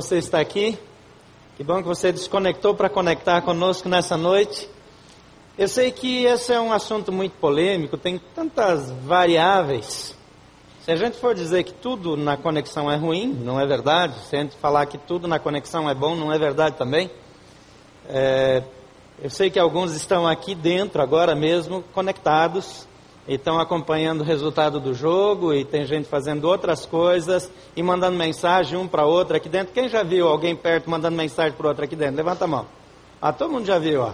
[0.00, 0.78] você está aqui.
[1.56, 4.70] Que bom que você desconectou para conectar conosco nessa noite.
[5.58, 10.16] Eu sei que esse é um assunto muito polêmico, tem tantas variáveis.
[10.84, 14.14] Se a gente for dizer que tudo na conexão é ruim, não é verdade.
[14.28, 17.10] Se a gente falar que tudo na conexão é bom, não é verdade também.
[18.08, 18.62] É,
[19.20, 22.86] eu sei que alguns estão aqui dentro agora mesmo, conectados,
[23.28, 28.16] e estão acompanhando o resultado do jogo, e tem gente fazendo outras coisas, e mandando
[28.16, 29.72] mensagem um para outro aqui dentro.
[29.74, 32.16] Quem já viu alguém perto mandando mensagem para outro aqui dentro?
[32.16, 32.66] Levanta a mão.
[33.20, 34.12] Ah, todo mundo já viu, ó.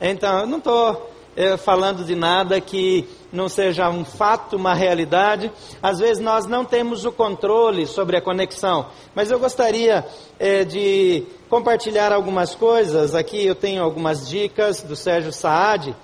[0.00, 1.10] Então, eu não estou
[1.58, 5.50] falando de nada que não seja um fato, uma realidade.
[5.82, 10.04] Às vezes nós não temos o controle sobre a conexão, mas eu gostaria
[10.38, 13.14] eh, de compartilhar algumas coisas.
[13.14, 15.94] Aqui eu tenho algumas dicas do Sérgio Saad,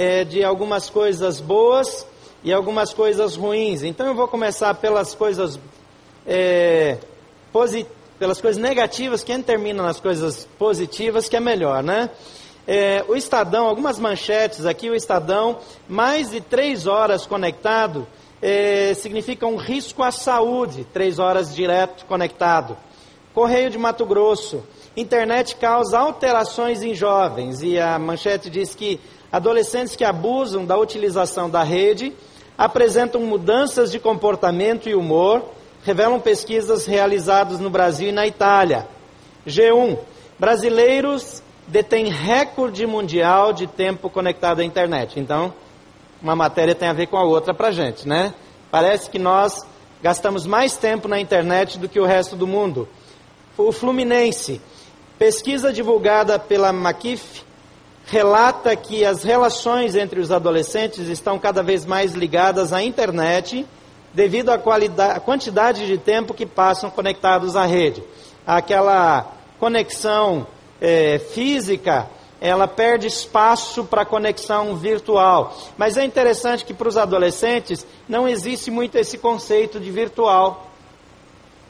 [0.00, 2.06] eh, de algumas coisas boas
[2.44, 3.82] e algumas coisas ruins.
[3.82, 5.58] Então eu vou começar pelas coisas
[7.52, 12.10] positivas pelas coisas negativas, quem termina nas coisas positivas, que é melhor, né?
[12.66, 15.58] É, o Estadão, algumas manchetes aqui, o Estadão,
[15.88, 18.06] mais de três horas conectado,
[18.42, 22.76] é, significa um risco à saúde, três horas direto conectado.
[23.32, 24.62] Correio de Mato Grosso,
[24.96, 29.00] internet causa alterações em jovens, e a manchete diz que
[29.30, 32.12] adolescentes que abusam da utilização da rede
[32.56, 35.44] apresentam mudanças de comportamento e humor,
[35.84, 38.88] revelam pesquisas realizadas no Brasil e na Itália.
[39.46, 39.98] G1.
[40.38, 45.20] Brasileiros detêm recorde mundial de tempo conectado à internet.
[45.20, 45.52] Então,
[46.20, 48.34] uma matéria tem a ver com a outra para gente, né?
[48.70, 49.64] Parece que nós
[50.02, 52.88] gastamos mais tempo na internet do que o resto do mundo.
[53.56, 54.60] O Fluminense,
[55.18, 57.44] pesquisa divulgada pela McKiff,
[58.10, 63.66] relata que as relações entre os adolescentes estão cada vez mais ligadas à internet
[64.14, 68.02] devido à, à quantidade de tempo que passam conectados à rede.
[68.46, 70.46] Aquela conexão
[70.80, 72.08] é, física,
[72.40, 75.54] ela perde espaço para conexão virtual.
[75.76, 80.66] Mas é interessante que para os adolescentes não existe muito esse conceito de virtual.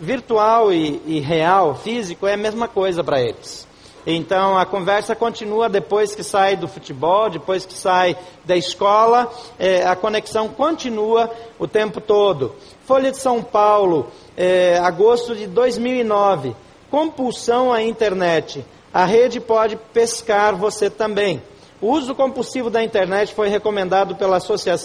[0.01, 3.68] Virtual e, e real, físico, é a mesma coisa para eles.
[4.11, 9.87] Então a conversa continua depois que sai do futebol, depois que sai da escola, é,
[9.87, 12.55] a conexão continua o tempo todo.
[12.87, 16.57] Folha de São Paulo, é, agosto de 2009
[16.91, 18.65] compulsão à internet.
[18.95, 21.43] A rede pode pescar você também.
[21.79, 24.41] O uso compulsivo da internet foi recomendado pela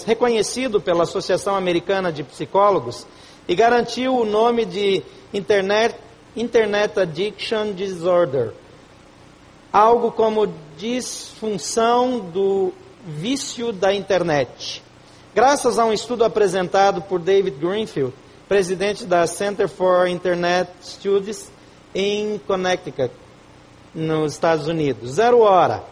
[0.06, 3.06] reconhecido pela Associação Americana de Psicólogos
[3.48, 5.96] e garantiu o nome de Internet,
[6.36, 8.52] Internet Addiction Disorder,
[9.74, 10.46] algo como
[10.78, 12.72] disfunção do
[13.04, 14.80] vício da internet.
[15.34, 18.14] Graças a um estudo apresentado por David Greenfield,
[18.48, 21.50] presidente da Center for Internet Studies,
[21.92, 23.10] em Connecticut,
[23.92, 25.14] nos Estados Unidos.
[25.14, 25.82] Zero hora.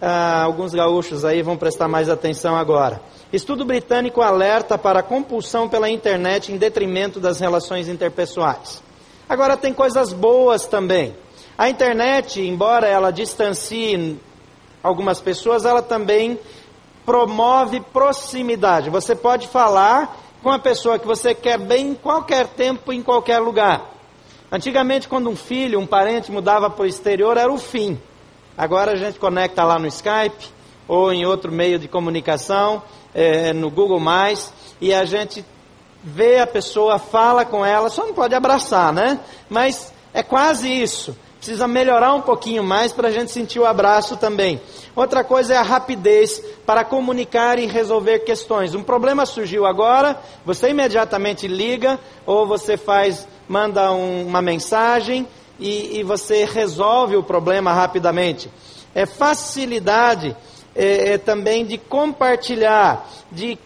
[0.00, 3.02] Ah, alguns gaúchos aí vão prestar mais atenção agora.
[3.32, 8.80] Estudo britânico alerta para a compulsão pela internet em detrimento das relações interpessoais.
[9.28, 11.12] Agora tem coisas boas também.
[11.56, 14.18] A internet, embora ela distancie
[14.82, 16.38] algumas pessoas, ela também
[17.04, 18.90] promove proximidade.
[18.90, 23.38] Você pode falar com a pessoa que você quer bem em qualquer tempo, em qualquer
[23.38, 23.90] lugar.
[24.50, 27.98] Antigamente, quando um filho, um parente mudava para o exterior, era o fim.
[28.56, 30.50] Agora a gente conecta lá no Skype
[30.86, 32.82] ou em outro meio de comunicação,
[33.14, 34.00] é, no Google
[34.80, 35.44] e a gente
[36.02, 39.20] vê a pessoa, fala com ela, só não pode abraçar, né?
[39.48, 41.16] Mas é quase isso.
[41.42, 44.60] Precisa melhorar um pouquinho mais para a gente sentir o abraço também.
[44.94, 48.76] Outra coisa é a rapidez para comunicar e resolver questões.
[48.76, 50.16] Um problema surgiu agora,
[50.46, 55.26] você imediatamente liga ou você faz manda um, uma mensagem
[55.58, 58.48] e, e, você resolve o problema rapidamente.
[58.94, 60.36] É facilidade
[60.76, 63.58] é, é também de compartilhar, de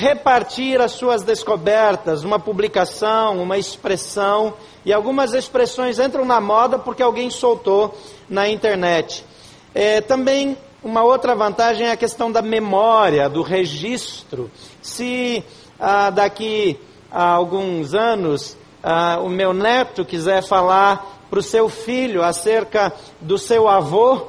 [0.00, 7.02] repartir as suas descobertas, uma publicação, uma expressão, e algumas expressões entram na moda porque
[7.02, 7.94] alguém soltou
[8.26, 9.22] na internet.
[9.74, 14.50] É, também uma outra vantagem é a questão da memória, do registro.
[14.80, 15.44] Se
[15.78, 16.80] ah, daqui
[17.12, 23.36] a alguns anos ah, o meu neto quiser falar para o seu filho acerca do
[23.36, 24.28] seu avô,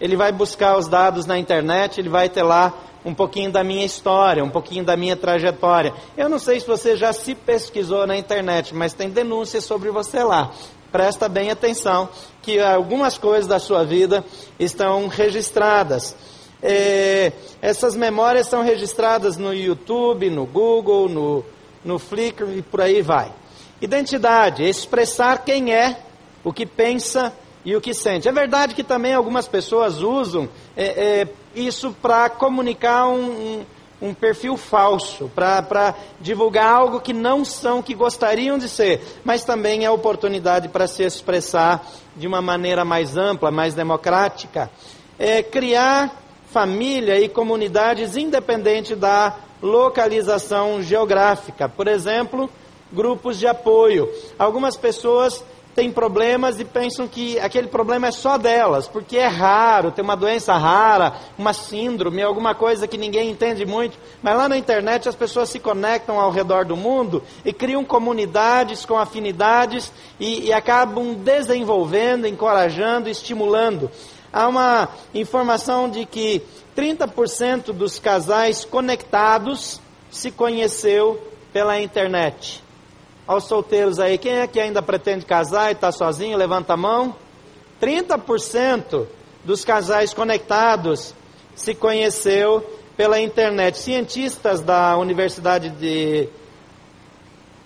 [0.00, 2.72] ele vai buscar os dados na internet, ele vai ter lá
[3.04, 5.92] um pouquinho da minha história, um pouquinho da minha trajetória.
[6.16, 10.22] Eu não sei se você já se pesquisou na internet, mas tem denúncias sobre você
[10.22, 10.52] lá.
[10.90, 12.08] Presta bem atenção
[12.42, 14.24] que algumas coisas da sua vida
[14.58, 16.16] estão registradas.
[16.62, 21.44] É, essas memórias são registradas no YouTube, no Google, no,
[21.84, 23.32] no Flickr e por aí vai.
[23.80, 26.00] Identidade, expressar quem é,
[26.42, 27.32] o que pensa
[27.64, 28.28] e o que sente.
[28.28, 33.30] É verdade que também algumas pessoas usam é, é, isso para comunicar um,
[34.00, 39.44] um, um, perfil falso, para divulgar algo que não são, que gostariam de ser, mas
[39.44, 41.86] também é oportunidade para se expressar
[42.16, 44.70] de uma maneira mais ampla, mais democrática.
[45.18, 46.14] É, criar
[46.50, 51.68] família e comunidades independente da localização geográfica.
[51.68, 52.48] Por exemplo,
[52.92, 54.08] grupos de apoio.
[54.38, 55.44] Algumas pessoas
[55.78, 60.16] têm problemas e pensam que aquele problema é só delas, porque é raro, tem uma
[60.16, 63.96] doença rara, uma síndrome, alguma coisa que ninguém entende muito.
[64.20, 68.84] Mas lá na internet as pessoas se conectam ao redor do mundo e criam comunidades
[68.84, 73.88] com afinidades e, e acabam desenvolvendo, encorajando, estimulando.
[74.32, 76.42] Há uma informação de que
[76.76, 79.80] 30% dos casais conectados
[80.10, 82.66] se conheceu pela internet
[83.28, 86.38] aos solteiros aí, quem é que ainda pretende casar e está sozinho?
[86.38, 87.14] Levanta a mão.
[87.80, 89.06] 30%
[89.44, 91.14] dos casais conectados
[91.54, 92.64] se conheceu
[92.96, 93.76] pela internet.
[93.76, 96.26] Cientistas da Universidade de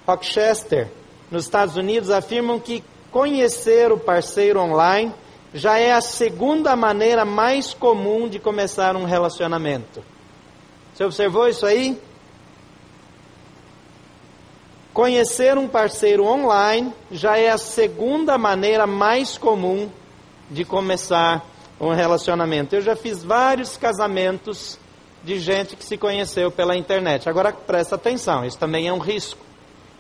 [0.05, 0.89] Rochester,
[1.31, 5.15] nos Estados Unidos, afirmam que conhecer o parceiro online
[5.55, 10.03] já é a segunda maneira mais comum de começar um relacionamento.
[10.93, 12.01] Você observou isso aí?
[14.93, 19.89] Conhecer um parceiro online já é a segunda maneira mais comum
[20.51, 21.45] de começar
[21.81, 22.77] um relacionamento.
[22.77, 24.79] Eu já fiz vários casamentos
[25.25, 27.29] de gente que se conheceu pela internet.
[27.29, 29.41] Agora presta atenção, isso também é um risco.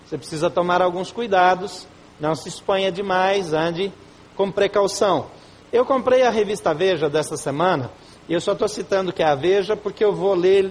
[0.06, 1.86] Você precisa tomar alguns cuidados,
[2.20, 3.92] não se exponha demais, ande
[4.36, 5.26] com precaução.
[5.72, 7.90] Eu comprei a revista Veja dessa semana,
[8.28, 10.70] e eu só estou citando que é a Veja porque eu vou ler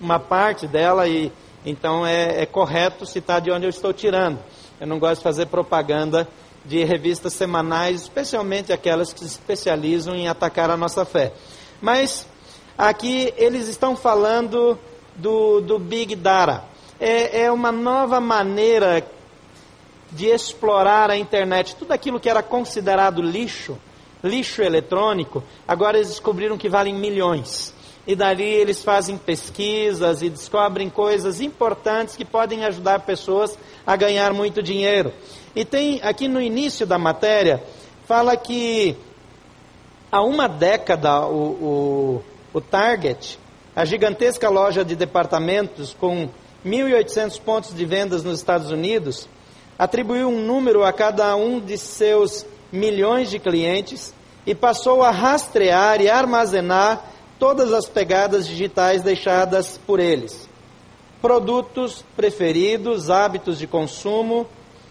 [0.00, 1.30] uma parte dela e
[1.64, 4.38] então é, é correto citar de onde eu estou tirando.
[4.80, 6.26] Eu não gosto de fazer propaganda
[6.64, 11.32] de revistas semanais, especialmente aquelas que se especializam em atacar a nossa fé.
[11.80, 12.26] Mas
[12.76, 14.78] aqui eles estão falando
[15.16, 16.64] do, do Big Data.
[16.98, 19.06] É, é uma nova maneira
[20.10, 21.76] de explorar a internet.
[21.76, 23.78] Tudo aquilo que era considerado lixo,
[24.22, 27.74] lixo eletrônico, agora eles descobriram que valem milhões.
[28.06, 34.32] E dali eles fazem pesquisas e descobrem coisas importantes que podem ajudar pessoas a ganhar
[34.32, 35.12] muito dinheiro.
[35.54, 37.62] E tem aqui no início da matéria,
[38.06, 38.96] fala que
[40.10, 42.22] há uma década o,
[42.54, 43.38] o, o Target,
[43.74, 46.28] a gigantesca loja de departamentos com
[46.64, 49.28] 1.800 pontos de vendas nos Estados Unidos,
[49.78, 54.14] atribuiu um número a cada um de seus milhões de clientes
[54.46, 57.04] e passou a rastrear e armazenar
[57.40, 60.46] todas as pegadas digitais deixadas por eles.
[61.22, 64.46] Produtos preferidos, hábitos de consumo,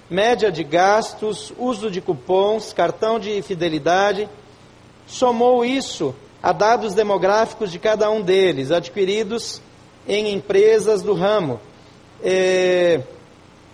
[0.10, 4.28] média de gastos, uso de cupons, cartão de fidelidade.
[5.06, 9.62] Somou isso a dados demográficos de cada um deles, adquiridos
[10.08, 11.60] em empresas do ramo.
[12.24, 13.02] É,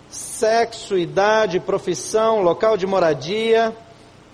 [0.10, 3.74] sexo, idade, profissão, local de moradia,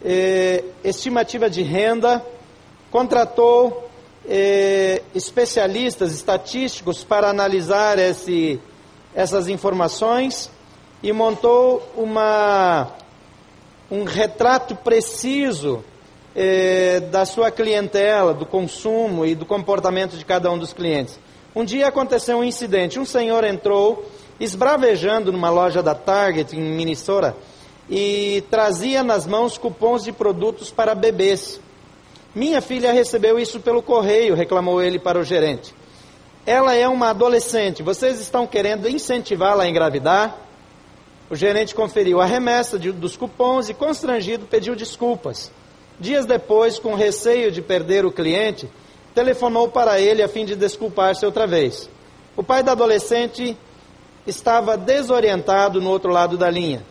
[0.03, 2.25] é, estimativa de renda,
[2.89, 3.90] contratou
[4.27, 8.59] é, especialistas estatísticos para analisar esse,
[9.15, 10.49] essas informações
[11.01, 12.91] e montou uma,
[13.89, 15.83] um retrato preciso
[16.35, 21.19] eh, da sua clientela, do consumo e do comportamento de cada um dos clientes.
[21.53, 22.99] Um dia aconteceu um incidente.
[22.99, 24.05] Um senhor entrou
[24.39, 27.35] esbravejando numa loja da Target em Minnesota
[27.89, 31.59] e trazia nas mãos cupons de produtos para bebês.
[32.33, 35.75] Minha filha recebeu isso pelo correio, reclamou ele para o gerente.
[36.45, 40.37] Ela é uma adolescente, vocês estão querendo incentivá-la a engravidar?
[41.29, 45.51] O gerente conferiu a remessa de, dos cupons e, constrangido, pediu desculpas.
[45.99, 48.69] Dias depois, com receio de perder o cliente,
[49.13, 51.89] telefonou para ele a fim de desculpar-se outra vez.
[52.35, 53.57] O pai da adolescente
[54.25, 56.81] estava desorientado no outro lado da linha.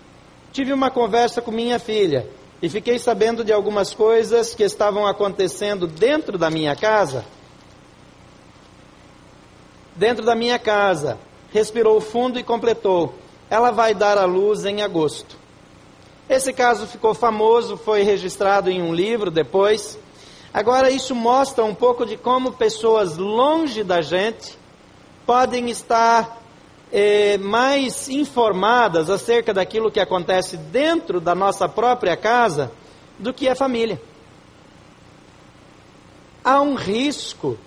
[0.53, 2.27] Tive uma conversa com minha filha
[2.62, 7.25] e fiquei sabendo de algumas coisas que estavam acontecendo dentro da minha casa.
[9.97, 11.19] Dentro da minha casa.
[11.52, 13.14] Respirou fundo e completou:
[13.49, 15.37] ela vai dar à luz em agosto.
[16.29, 19.99] Esse caso ficou famoso, foi registrado em um livro depois.
[20.52, 24.59] Agora, isso mostra um pouco de como pessoas longe da gente
[25.26, 26.40] podem estar
[26.93, 32.73] eh, mais informadas acerca daquilo que acontece dentro da nossa própria casa
[33.19, 34.01] do que a família.
[36.43, 37.59] Há um risco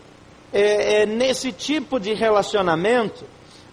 [0.51, 3.25] eh, nesse tipo de relacionamento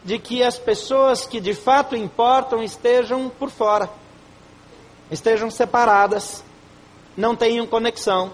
[0.04, 3.90] de que as pessoas que de fato importam estejam por fora,
[5.10, 6.44] estejam separadas,
[7.16, 8.32] não tenham conexão.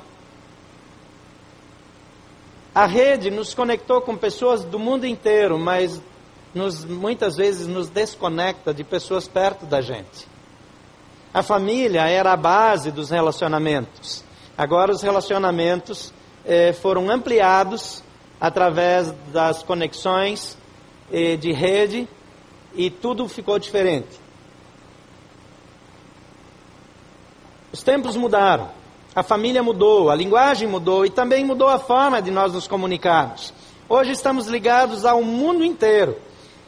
[2.75, 6.01] A rede nos conectou com pessoas do mundo inteiro, mas
[6.57, 10.27] nos, muitas vezes nos desconecta de pessoas perto da gente.
[11.33, 14.25] A família era a base dos relacionamentos.
[14.57, 16.13] Agora os relacionamentos
[16.45, 18.03] eh, foram ampliados
[18.41, 20.57] através das conexões
[21.39, 22.09] de rede
[22.75, 24.19] e tudo ficou diferente.
[27.73, 28.71] Os tempos mudaram,
[29.15, 33.53] a família mudou, a linguagem mudou e também mudou a forma de nós nos comunicarmos.
[33.89, 36.17] Hoje estamos ligados ao mundo inteiro.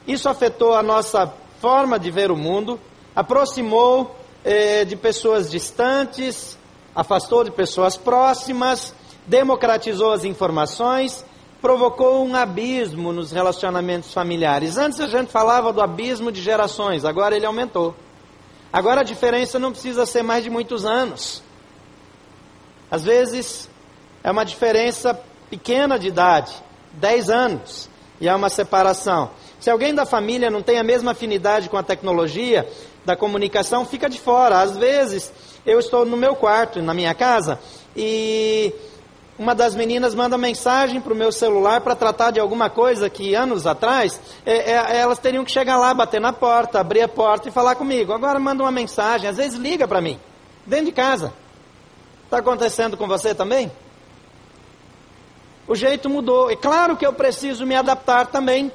[0.08, 2.80] Isso afetou a nossa forma de ver o mundo,
[3.14, 6.58] aproximou eh, de pessoas distantes,
[6.96, 8.92] afastou de pessoas próximas,
[9.26, 11.24] democratizou as informações
[11.60, 14.76] provocou um abismo nos relacionamentos familiares.
[14.76, 17.94] Antes a gente falava do abismo de gerações, agora ele aumentou.
[18.72, 21.42] Agora a diferença não precisa ser mais de muitos anos.
[22.90, 23.68] Às vezes
[24.22, 25.18] é uma diferença
[25.50, 26.52] pequena de idade,
[26.92, 29.30] 10 anos, e há uma separação.
[29.60, 32.68] Se alguém da família não tem a mesma afinidade com a tecnologia
[33.04, 34.60] da comunicação, fica de fora.
[34.60, 35.32] Às vezes
[35.66, 37.58] eu estou no meu quarto, na minha casa,
[37.96, 38.72] e
[39.38, 43.34] uma das meninas manda mensagem para o meu celular para tratar de alguma coisa que
[43.34, 47.48] anos atrás é, é, elas teriam que chegar lá, bater na porta, abrir a porta
[47.48, 48.12] e falar comigo.
[48.12, 50.18] Agora manda uma mensagem, às vezes liga para mim,
[50.66, 51.32] dentro de casa.
[52.24, 53.70] Está acontecendo com você também?
[55.68, 56.50] O jeito mudou.
[56.50, 58.72] É claro que eu preciso me adaptar também.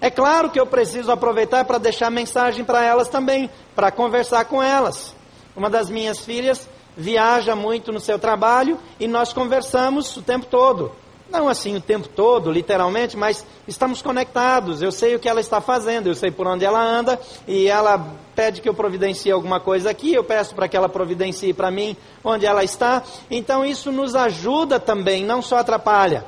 [0.00, 4.62] É claro que eu preciso aproveitar para deixar mensagem para elas também, para conversar com
[4.62, 5.14] elas.
[5.56, 10.92] Uma das minhas filhas viaja muito no seu trabalho e nós conversamos o tempo todo.
[11.28, 14.80] Não assim o tempo todo, literalmente, mas estamos conectados.
[14.80, 18.14] Eu sei o que ela está fazendo, eu sei por onde ela anda e ela
[18.34, 21.96] pede que eu providencie alguma coisa aqui, eu peço para que ela providencie para mim
[22.22, 23.02] onde ela está.
[23.30, 26.24] Então isso nos ajuda também, não só atrapalha.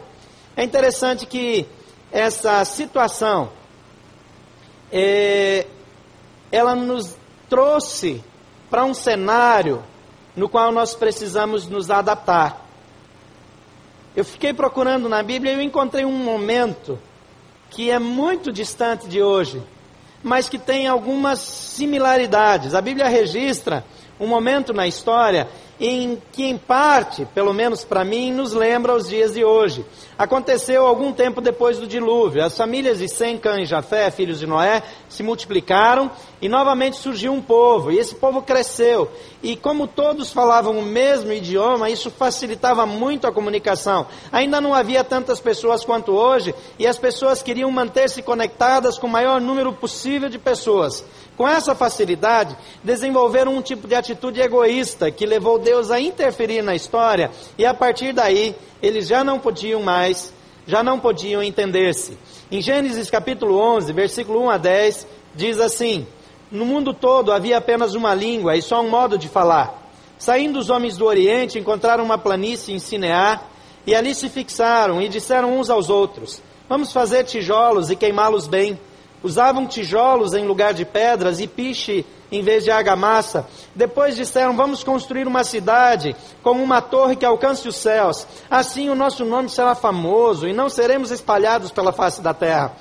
[0.57, 1.65] É interessante que
[2.11, 3.51] essa situação
[4.93, 5.67] é,
[6.51, 7.17] ela nos
[7.49, 8.23] trouxe
[8.71, 9.83] para um cenário
[10.37, 12.67] no qual nós precisamos nos adaptar.
[14.15, 16.99] Eu fiquei procurando na Bíblia e eu encontrei um momento
[17.71, 19.63] que é muito distante de hoje,
[20.23, 22.75] mas que tem algumas similaridades.
[22.75, 23.85] A Bíblia registra
[24.19, 25.49] um momento na história
[25.81, 29.85] em que, em parte, pelo menos para mim, nos lembra os dias de hoje.
[30.19, 32.45] Aconteceu algum tempo depois do dilúvio.
[32.45, 36.11] As famílias de Sem, Cã e Jafé, filhos de Noé, se multiplicaram
[36.43, 37.93] e novamente surgiu um povo.
[37.93, 39.09] E esse povo cresceu.
[39.41, 44.09] E como todos falavam o mesmo idioma, isso facilitava muito a comunicação.
[44.33, 49.11] Ainda não havia tantas pessoas quanto hoje e as pessoas queriam manter-se conectadas com o
[49.11, 51.05] maior número possível de pessoas.
[51.37, 56.75] Com essa facilidade, desenvolveram um tipo de atitude egoísta que levou Deus a interferir na
[56.75, 60.33] história e a partir daí eles já não podiam mais,
[60.67, 62.19] já não podiam entender-se.
[62.51, 66.07] Em Gênesis capítulo 11, versículo 1 a 10, diz assim:
[66.51, 69.91] No mundo todo havia apenas uma língua e só um modo de falar.
[70.19, 73.43] Saindo os homens do Oriente, encontraram uma planície em Sinear
[73.87, 78.79] e ali se fixaram e disseram uns aos outros: Vamos fazer tijolos e queimá-los bem
[79.23, 83.47] Usavam tijolos em lugar de pedras e piche em vez de argamassa.
[83.75, 88.27] Depois disseram: Vamos construir uma cidade com uma torre que alcance os céus.
[88.51, 92.73] Assim o nosso nome será famoso e não seremos espalhados pela face da terra.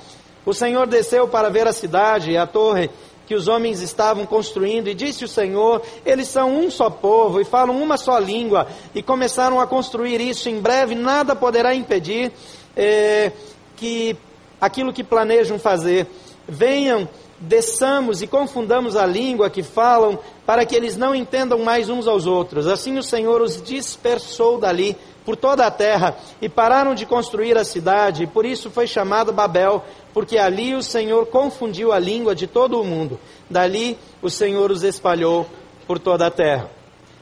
[0.44, 2.90] O Senhor desceu para ver a cidade e a torre
[3.28, 7.44] que os homens estavam construindo, e disse o Senhor: Eles são um só povo e
[7.44, 10.48] falam uma só língua, e começaram a construir isso.
[10.48, 12.32] Em breve nada poderá impedir
[12.74, 13.30] eh,
[13.76, 14.16] que
[14.58, 16.06] aquilo que planejam fazer.
[16.48, 17.06] Venham,
[17.40, 22.26] desçamos e confundamos a língua que falam, para que eles não entendam mais uns aos
[22.26, 22.66] outros.
[22.66, 27.64] Assim o Senhor os dispersou dali por toda a terra e pararam de construir a
[27.64, 32.46] cidade, e por isso foi chamado Babel, porque ali o Senhor confundiu a língua de
[32.46, 33.20] todo o mundo.
[33.48, 35.46] Dali o Senhor os espalhou
[35.86, 36.77] por toda a terra.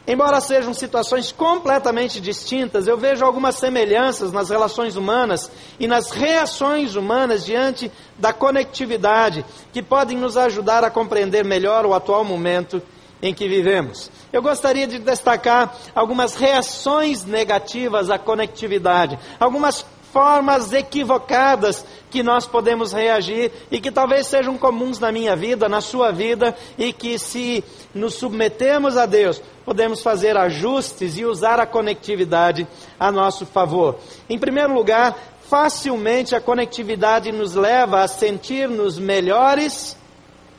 [0.06, 6.94] Embora sejam situações completamente distintas, eu vejo algumas semelhanças nas relações humanas e nas reações
[6.94, 12.80] humanas diante da conectividade que podem nos ajudar a compreender melhor o atual momento
[13.20, 14.08] em que vivemos.
[14.32, 19.84] Eu gostaria de destacar algumas reações negativas à conectividade, algumas
[20.16, 25.82] formas equivocadas que nós podemos reagir e que talvez sejam comuns na minha vida, na
[25.82, 27.62] sua vida, e que se
[27.94, 32.66] nos submetemos a Deus, podemos fazer ajustes e usar a conectividade
[32.98, 33.98] a nosso favor.
[34.26, 35.14] Em primeiro lugar,
[35.50, 39.98] facilmente a conectividade nos leva a sentir-nos melhores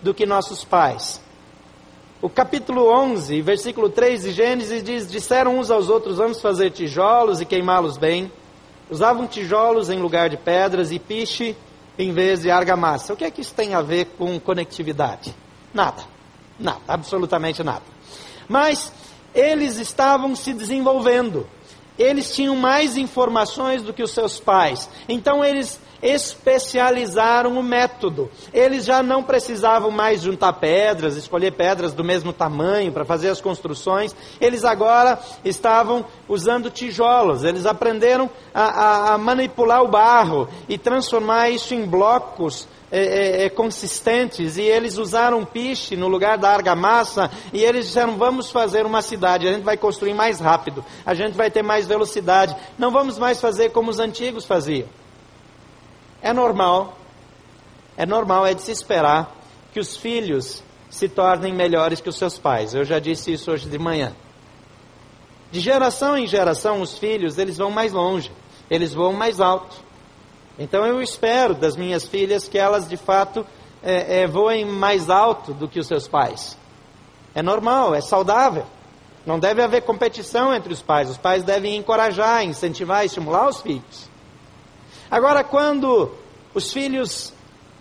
[0.03, 1.19] do que nossos pais.
[2.21, 7.41] O capítulo 11, versículo 3 de Gênesis diz: Disseram uns aos outros: Vamos fazer tijolos
[7.41, 8.31] e queimá-los bem.
[8.89, 11.55] Usavam tijolos em lugar de pedras e piche
[11.97, 13.13] em vez de argamassa.
[13.13, 15.33] O que é que isso tem a ver com conectividade?
[15.73, 16.03] Nada.
[16.59, 17.83] Nada, absolutamente nada.
[18.47, 18.91] Mas
[19.33, 21.47] eles estavam se desenvolvendo.
[21.97, 24.89] Eles tinham mais informações do que os seus pais.
[25.09, 28.29] Então eles especializaram o método.
[28.53, 33.41] Eles já não precisavam mais juntar pedras, escolher pedras do mesmo tamanho para fazer as
[33.41, 34.15] construções.
[34.39, 37.43] Eles agora estavam usando tijolos.
[37.43, 43.45] Eles aprenderam a, a, a manipular o barro e transformar isso em blocos é, é,
[43.45, 48.85] é, consistentes e eles usaram piche no lugar da argamassa e eles disseram vamos fazer
[48.85, 52.89] uma cidade, a gente vai construir mais rápido, a gente vai ter mais velocidade, não
[52.89, 54.87] vamos mais fazer como os antigos faziam.
[56.21, 56.97] É normal,
[57.95, 59.35] é normal, é de se esperar
[59.73, 62.73] que os filhos se tornem melhores que os seus pais.
[62.73, 64.15] Eu já disse isso hoje de manhã.
[65.51, 68.31] De geração em geração, os filhos, eles vão mais longe,
[68.69, 69.75] eles vão mais alto.
[70.59, 73.45] Então eu espero das minhas filhas que elas de fato
[73.83, 76.57] é, é, voem mais alto do que os seus pais.
[77.33, 78.65] É normal, é saudável.
[79.25, 81.09] Não deve haver competição entre os pais.
[81.09, 84.09] Os pais devem encorajar, incentivar, estimular os filhos.
[85.09, 86.11] Agora, quando
[86.53, 87.33] os filhos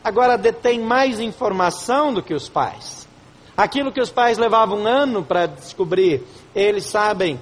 [0.03, 3.09] agora detêm mais informação do que os pais,
[3.57, 6.23] aquilo que os pais levavam um ano para descobrir,
[6.55, 7.41] eles sabem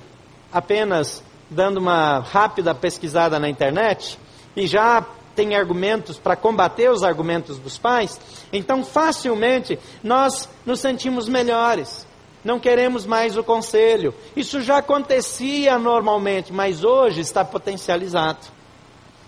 [0.53, 4.19] apenas dando uma rápida pesquisada na internet
[4.57, 8.21] e já tem argumentos para combater os argumentos dos pais,
[8.53, 12.07] então facilmente nós nos sentimos melhores.
[12.45, 14.15] Não queremos mais o conselho.
[14.37, 18.47] Isso já acontecia normalmente, mas hoje está potencializado.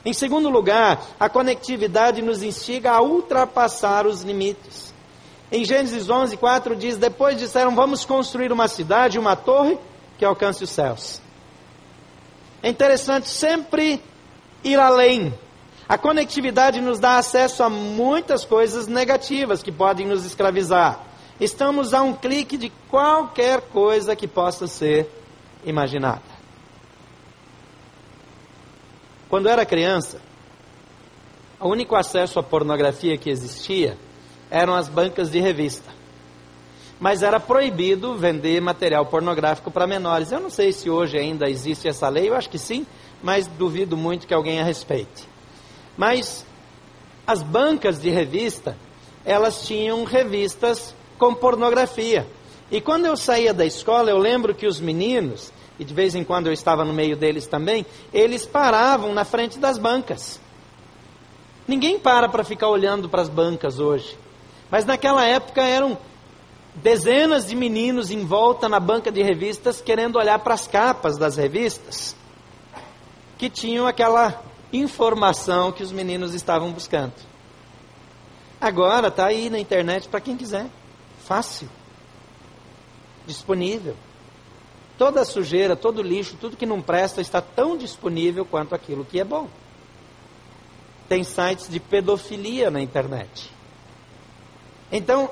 [0.07, 4.95] Em segundo lugar, a conectividade nos instiga a ultrapassar os limites.
[5.51, 9.77] Em Gênesis 11, 4 diz: Depois disseram, vamos construir uma cidade, uma torre
[10.17, 11.21] que alcance os céus.
[12.63, 14.01] É interessante sempre
[14.63, 15.35] ir além.
[15.89, 21.01] A conectividade nos dá acesso a muitas coisas negativas que podem nos escravizar.
[21.41, 25.11] Estamos a um clique de qualquer coisa que possa ser
[25.65, 26.36] imaginada.
[29.29, 30.21] Quando era criança,
[31.59, 33.97] o único acesso à pornografia que existia
[34.51, 35.91] eram as bancas de revista.
[37.01, 40.33] Mas era proibido vender material pornográfico para menores.
[40.33, 42.87] Eu não sei se hoje ainda existe essa lei, eu acho que sim,
[43.23, 45.29] mas duvido muito que alguém a respeite.
[45.97, 46.47] Mas
[47.27, 48.77] as bancas de revista,
[49.25, 52.27] elas tinham revistas com pornografia.
[52.71, 56.25] E quando eu saía da escola, eu lembro que os meninos, e de vez em
[56.25, 60.41] quando eu estava no meio deles também, eles paravam na frente das bancas.
[61.69, 64.17] Ninguém para para ficar olhando para as bancas hoje.
[64.71, 65.99] Mas naquela época eram
[66.75, 71.37] dezenas de meninos em volta na banca de revistas querendo olhar para as capas das
[71.37, 72.15] revistas
[73.39, 77.13] que tinham aquela informação que os meninos estavam buscando.
[78.61, 80.67] Agora está aí na internet para quem quiser
[81.27, 81.69] fácil,
[83.27, 83.97] disponível.
[84.99, 89.25] Toda sujeira, todo lixo, tudo que não presta está tão disponível quanto aquilo que é
[89.25, 89.49] bom.
[91.09, 93.51] Tem sites de pedofilia na internet.
[94.91, 95.31] Então,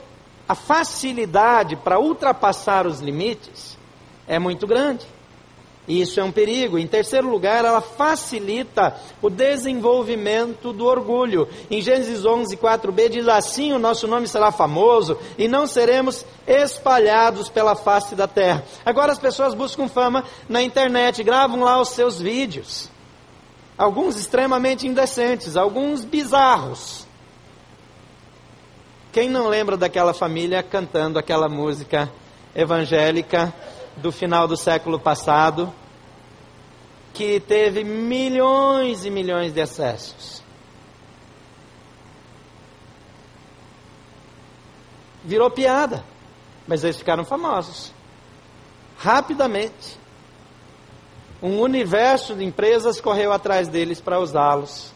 [0.48, 3.78] a facilidade para ultrapassar os limites
[4.26, 5.06] é muito grande.
[5.86, 6.78] E isso é um perigo.
[6.78, 11.46] Em terceiro lugar, ela facilita o desenvolvimento do orgulho.
[11.70, 17.50] Em Gênesis 11, 4b diz assim: o nosso nome será famoso e não seremos espalhados
[17.50, 18.64] pela face da terra.
[18.84, 22.88] Agora as pessoas buscam fama na internet, gravam lá os seus vídeos.
[23.76, 27.06] Alguns extremamente indecentes, alguns bizarros.
[29.12, 32.10] Quem não lembra daquela família cantando aquela música
[32.54, 33.52] evangélica
[33.96, 35.72] do final do século passado,
[37.12, 40.42] que teve milhões e milhões de acessos.
[45.22, 46.04] Virou piada,
[46.66, 47.92] mas eles ficaram famosos.
[48.98, 49.98] Rapidamente.
[51.42, 54.92] Um universo de empresas correu atrás deles para usá-los.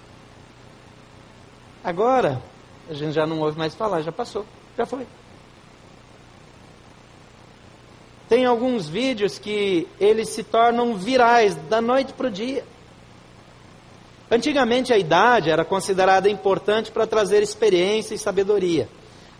[1.83, 2.43] Agora,
[2.89, 4.45] a gente já não ouve mais falar, já passou,
[4.77, 5.07] já foi.
[8.29, 12.63] Tem alguns vídeos que eles se tornam virais da noite para o dia.
[14.31, 18.87] Antigamente a idade era considerada importante para trazer experiência e sabedoria.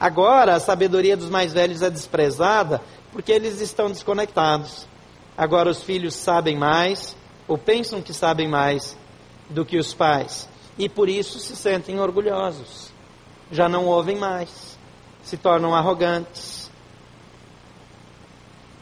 [0.01, 2.81] Agora a sabedoria dos mais velhos é desprezada
[3.13, 4.87] porque eles estão desconectados.
[5.37, 7.15] Agora os filhos sabem mais,
[7.47, 8.97] ou pensam que sabem mais
[9.51, 12.91] do que os pais, e por isso se sentem orgulhosos.
[13.51, 14.79] Já não ouvem mais,
[15.23, 16.58] se tornam arrogantes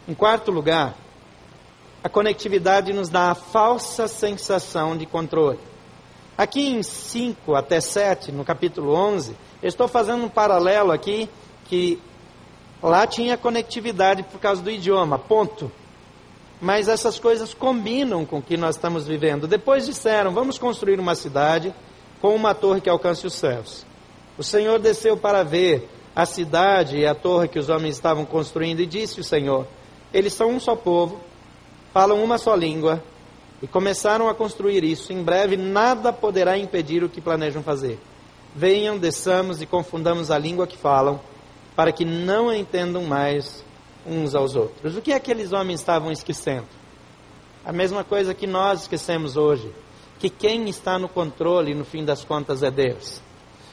[0.09, 0.97] em quarto lugar,
[2.03, 5.59] a conectividade nos dá a falsa sensação de controle.
[6.39, 11.29] Aqui em 5 até 7, no capítulo 11, eu estou fazendo um paralelo aqui
[11.65, 12.01] que
[12.83, 15.73] lá tinha conectividade por causa do idioma, ponto.
[16.61, 19.47] Mas essas coisas combinam com o que nós estamos vivendo.
[19.47, 21.75] Depois disseram: vamos construir uma cidade
[22.21, 23.85] com uma torre que alcance os céus.
[24.39, 28.81] O Senhor desceu para ver a cidade e a torre que os homens estavam construindo
[28.81, 29.67] e disse o Senhor:
[30.17, 31.21] eles são um só povo,
[31.93, 33.05] falam uma só língua
[33.61, 35.13] e começaram a construir isso.
[35.13, 37.99] Em breve nada poderá impedir o que planejam fazer.
[38.55, 41.21] Venham, desçamos e confundamos a língua que falam,
[41.77, 43.63] para que não entendam mais
[44.07, 44.97] uns aos outros.
[44.97, 46.67] O que aqueles homens estavam esquecendo?
[47.63, 49.71] A mesma coisa que nós esquecemos hoje,
[50.19, 53.21] que quem está no controle, no fim das contas, é Deus.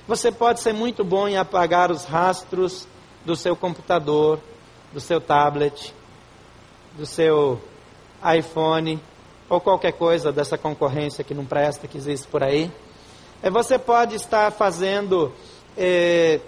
[0.05, 2.85] Você pode ser muito bom em apagar os rastros
[3.23, 4.41] do seu computador,
[4.91, 5.93] do seu tablet,
[6.97, 7.61] do seu
[8.37, 8.99] iPhone
[9.49, 12.71] ou qualquer coisa dessa concorrência que não presta, que existe por aí.
[13.41, 15.33] É, você pode estar fazendo,
[15.77, 16.39] é,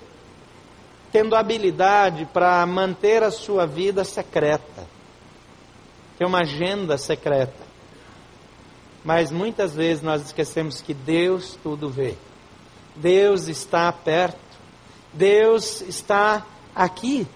[1.12, 4.88] tendo habilidade para manter a sua vida secreta.
[6.17, 7.65] tem uma agenda secreta.
[9.03, 12.15] Mas muitas vezes nós esquecemos que Deus tudo vê.
[12.95, 14.39] Deus está perto.
[15.13, 17.27] Deus está aqui.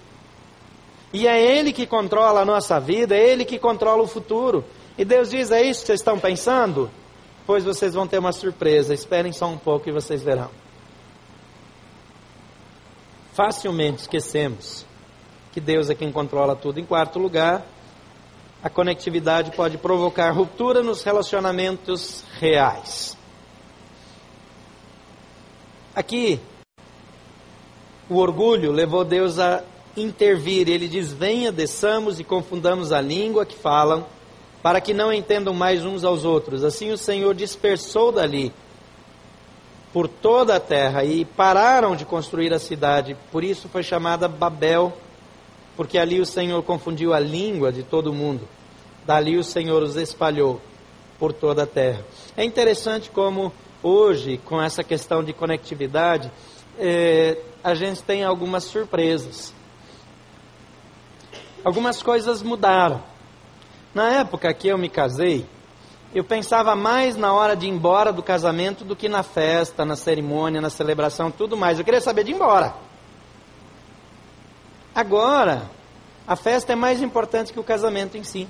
[1.12, 4.64] E é Ele que controla a nossa vida, é Ele que controla o futuro.
[4.96, 6.90] E Deus diz: é isso que vocês estão pensando?
[7.46, 8.94] Pois vocês vão ter uma surpresa.
[8.94, 10.50] Esperem só um pouco e vocês verão.
[13.32, 14.84] Facilmente esquecemos
[15.52, 16.78] que Deus é quem controla tudo.
[16.78, 17.64] Em quarto lugar,
[18.62, 23.16] a conectividade pode provocar ruptura nos relacionamentos reais.
[25.94, 26.38] Aqui,
[28.08, 29.62] o orgulho levou Deus a
[29.96, 30.68] intervir.
[30.68, 34.06] Ele diz: Venha, desçamos e confundamos a língua que falam,
[34.62, 36.64] para que não entendam mais uns aos outros.
[36.64, 38.52] Assim o Senhor dispersou dali
[39.92, 43.16] por toda a terra e pararam de construir a cidade.
[43.32, 44.92] Por isso foi chamada Babel
[45.80, 48.46] porque ali o Senhor confundiu a língua de todo mundo.
[49.06, 50.60] Dali o Senhor os espalhou
[51.18, 52.04] por toda a terra.
[52.36, 53.50] É interessante como
[53.82, 56.30] hoje, com essa questão de conectividade,
[56.78, 59.54] é, a gente tem algumas surpresas.
[61.64, 63.02] Algumas coisas mudaram.
[63.94, 65.46] Na época que eu me casei,
[66.14, 69.94] eu pensava mais na hora de ir embora do casamento do que na festa, na
[69.94, 71.78] cerimônia, na celebração, tudo mais.
[71.78, 72.74] Eu queria saber de ir embora.
[74.94, 75.70] Agora,
[76.26, 78.48] a festa é mais importante que o casamento em si.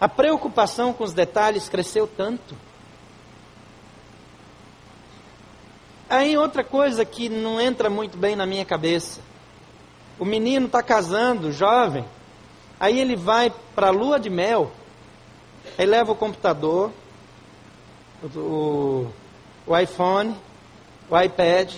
[0.00, 2.54] A preocupação com os detalhes cresceu tanto.
[6.10, 9.20] Aí outra coisa que não entra muito bem na minha cabeça.
[10.18, 12.04] O menino está casando, jovem.
[12.78, 14.70] Aí ele vai para a lua de mel.
[15.78, 16.90] Aí leva o computador,
[18.34, 19.06] o,
[19.66, 20.36] o iPhone,
[21.10, 21.74] o iPad,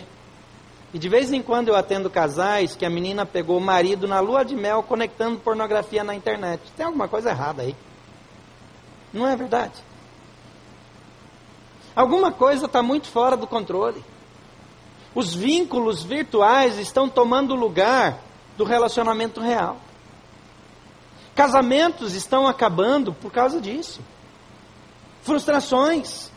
[0.96, 4.20] e de vez em quando eu atendo casais que a menina pegou o marido na
[4.20, 6.62] lua de mel conectando pornografia na internet.
[6.76, 7.76] Tem alguma coisa errada aí.
[9.12, 9.74] Não é verdade?
[11.94, 14.02] Alguma coisa está muito fora do controle.
[15.14, 18.20] Os vínculos virtuais estão tomando lugar
[18.56, 19.76] do relacionamento real.
[21.34, 24.00] Casamentos estão acabando por causa disso.
[25.22, 26.30] Frustrações.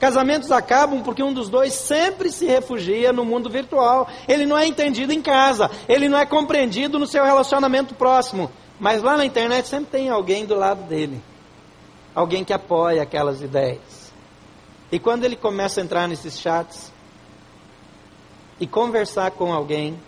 [0.00, 4.08] Casamentos acabam porque um dos dois sempre se refugia no mundo virtual.
[4.26, 8.50] Ele não é entendido em casa, ele não é compreendido no seu relacionamento próximo.
[8.80, 11.22] Mas lá na internet sempre tem alguém do lado dele.
[12.14, 14.10] Alguém que apoia aquelas ideias.
[14.90, 16.90] E quando ele começa a entrar nesses chats
[18.58, 20.00] e conversar com alguém,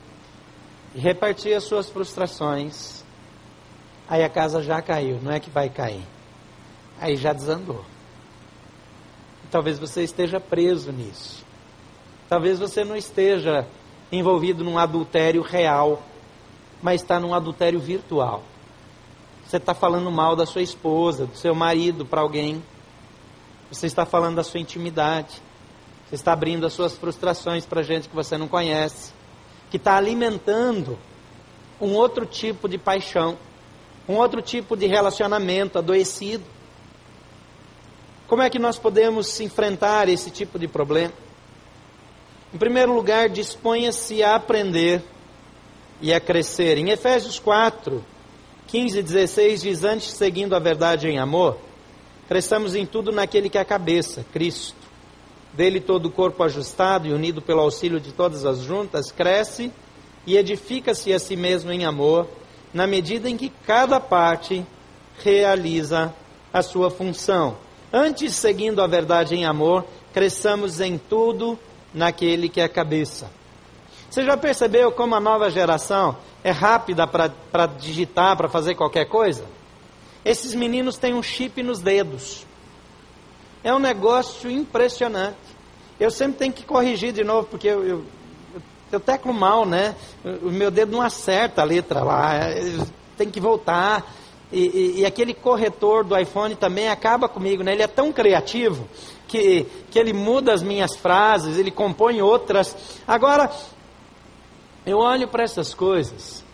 [0.94, 3.04] repartir as suas frustrações,
[4.08, 6.06] aí a casa já caiu, não é que vai cair.
[7.00, 7.84] Aí já desandou.
[9.50, 11.44] Talvez você esteja preso nisso.
[12.28, 13.66] Talvez você não esteja
[14.10, 16.02] envolvido num adultério real,
[16.82, 18.42] mas está num adultério virtual.
[19.46, 22.62] Você está falando mal da sua esposa, do seu marido para alguém.
[23.70, 25.42] Você está falando da sua intimidade.
[26.08, 29.12] Você está abrindo as suas frustrações para gente que você não conhece.
[29.72, 30.98] Que está alimentando
[31.80, 33.38] um outro tipo de paixão,
[34.06, 36.44] um outro tipo de relacionamento adoecido.
[38.28, 41.14] Como é que nós podemos enfrentar esse tipo de problema?
[42.52, 45.02] Em primeiro lugar, disponha-se a aprender
[46.02, 46.76] e a crescer.
[46.76, 48.04] Em Efésios 4,
[48.66, 51.56] 15 e 16 diz: Antes, seguindo a verdade em amor,
[52.28, 54.81] cresçamos em tudo naquele que é a cabeça, Cristo.
[55.52, 59.70] Dele todo o corpo ajustado e unido pelo auxílio de todas as juntas, cresce
[60.26, 62.26] e edifica-se a si mesmo em amor,
[62.72, 64.64] na medida em que cada parte
[65.22, 66.14] realiza
[66.52, 67.56] a sua função.
[67.92, 71.58] Antes, seguindo a verdade em amor, cresçamos em tudo
[71.92, 73.30] naquele que é a cabeça.
[74.08, 79.44] Você já percebeu como a nova geração é rápida para digitar, para fazer qualquer coisa?
[80.24, 82.46] Esses meninos têm um chip nos dedos.
[83.64, 85.36] É um negócio impressionante.
[85.98, 88.04] Eu sempre tenho que corrigir de novo, porque eu, eu,
[88.90, 89.94] eu teclo mal, né?
[90.24, 92.32] O meu dedo não acerta a letra lá.
[93.16, 94.04] Tem que voltar.
[94.50, 97.72] E, e, e, aquele corretor do iPhone também acaba comigo, né?
[97.72, 98.86] Ele é tão criativo
[99.26, 102.76] que, que ele muda as minhas frases, ele compõe outras.
[103.08, 103.50] Agora,
[104.84, 106.44] eu olho para essas coisas,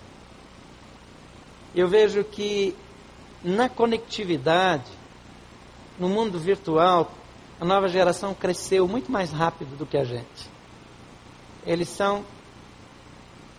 [1.74, 2.76] eu vejo que
[3.42, 4.97] na conectividade,
[5.98, 7.12] no mundo virtual,
[7.60, 10.50] a nova geração cresceu muito mais rápido do que a gente.
[11.66, 12.24] Eles são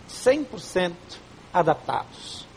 [0.10, 0.94] 100%
[1.54, 2.48] adaptados.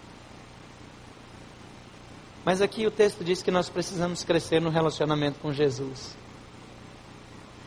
[2.44, 6.16] Mas aqui o texto diz que nós precisamos crescer no relacionamento com Jesus.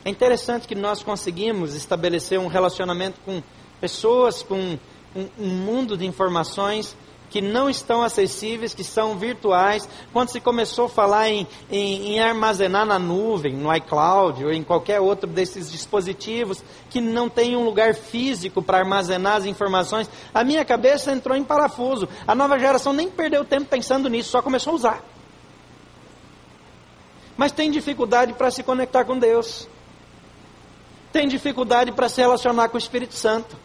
[0.03, 3.41] É interessante que nós conseguimos estabelecer um relacionamento com
[3.79, 4.77] pessoas, com
[5.15, 6.95] um, um mundo de informações
[7.35, 9.89] que não estão acessíveis, que são virtuais.
[10.13, 14.63] Quando se começou a falar em, em, em armazenar na nuvem, no iCloud ou em
[14.63, 20.45] qualquer outro desses dispositivos que não tem um lugar físico para armazenar as informações, a
[20.45, 22.07] minha cabeça entrou em parafuso.
[22.25, 25.03] A nova geração nem perdeu tempo pensando nisso, só começou a usar.
[27.35, 29.67] Mas tem dificuldade para se conectar com Deus.
[31.11, 33.64] Tem dificuldade para se relacionar com o Espírito Santo.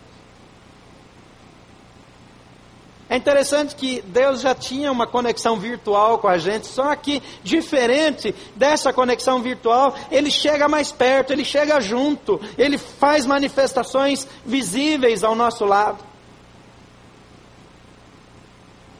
[3.10, 8.32] É interessante que Deus já tinha uma conexão virtual com a gente, só que diferente
[8.54, 15.34] dessa conexão virtual, ele chega mais perto, ele chega junto, ele faz manifestações visíveis ao
[15.34, 15.98] nosso lado.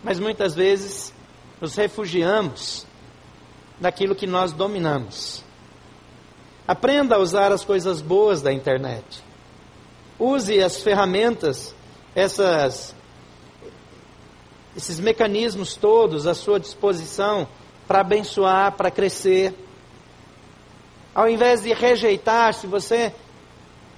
[0.03, 1.15] Mas muitas vezes
[1.61, 2.85] nos refugiamos
[3.79, 5.45] daquilo que nós dominamos.
[6.67, 9.23] Aprenda a usar as coisas boas da internet.
[10.19, 11.73] Use as ferramentas,
[12.13, 12.93] essas
[14.81, 17.47] esses mecanismos todos à sua disposição
[17.87, 19.55] para abençoar, para crescer.
[21.15, 23.13] Ao invés de rejeitar, se você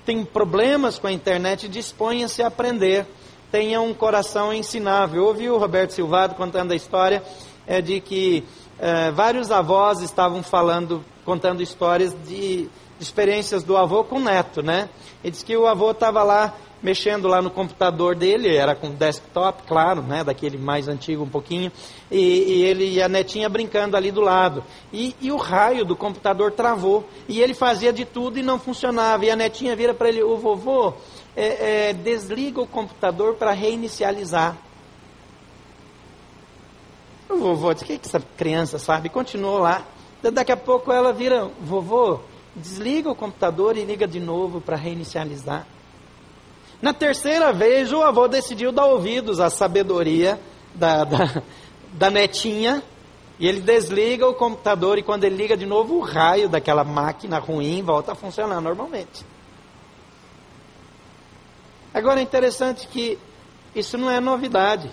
[0.05, 3.07] tem problemas com a internet, disponha-se a aprender.
[3.53, 5.25] Tenha um coração ensinável.
[5.25, 7.23] Ouvi o Roberto Silvado contando a história
[7.65, 8.43] é, de que
[8.77, 12.69] é, vários avós estavam falando, contando histórias de, de
[12.99, 14.89] experiências do avô com o neto, né?
[15.23, 19.63] Ele disse que o avô estava lá mexendo lá no computador dele, era com desktop,
[19.63, 21.71] claro, né, daquele mais antigo um pouquinho,
[22.11, 24.65] e, e ele e a netinha brincando ali do lado.
[24.93, 29.25] E, e, o raio do computador travou, e ele fazia de tudo e não funcionava.
[29.25, 30.95] E a netinha vira para ele, o vovô,
[31.37, 34.57] é, é, desliga o computador para reinicializar.
[37.31, 39.09] O vovô disse, o que, que essa criança sabe?
[39.09, 39.87] Continuou lá.
[40.33, 42.21] Daqui a pouco ela vira, vovô,
[42.55, 45.67] desliga o computador e liga de novo para reinicializar.
[46.83, 50.41] Na terceira vez, o avô decidiu dar ouvidos à sabedoria
[50.75, 51.43] da, da,
[51.93, 52.83] da netinha.
[53.39, 57.39] E ele desliga o computador e quando ele liga de novo, o raio daquela máquina
[57.39, 59.25] ruim volta a funcionar normalmente.
[61.95, 63.19] Agora é interessante que
[63.75, 64.91] isso não é novidade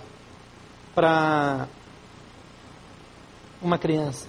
[0.94, 1.66] para
[3.60, 4.28] uma criança.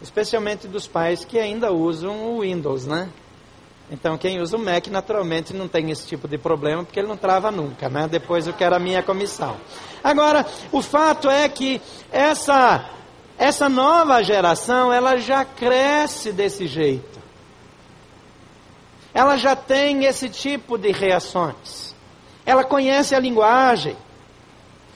[0.00, 3.08] Especialmente dos pais que ainda usam o Windows, né?
[3.90, 7.16] Então, quem usa o Mac, naturalmente, não tem esse tipo de problema, porque ele não
[7.16, 8.06] trava nunca, né?
[8.06, 9.56] Depois eu quero a minha comissão.
[10.02, 12.88] Agora, o fato é que essa,
[13.36, 17.18] essa nova geração, ela já cresce desse jeito.
[19.12, 21.92] Ela já tem esse tipo de reações.
[22.46, 23.96] Ela conhece a linguagem.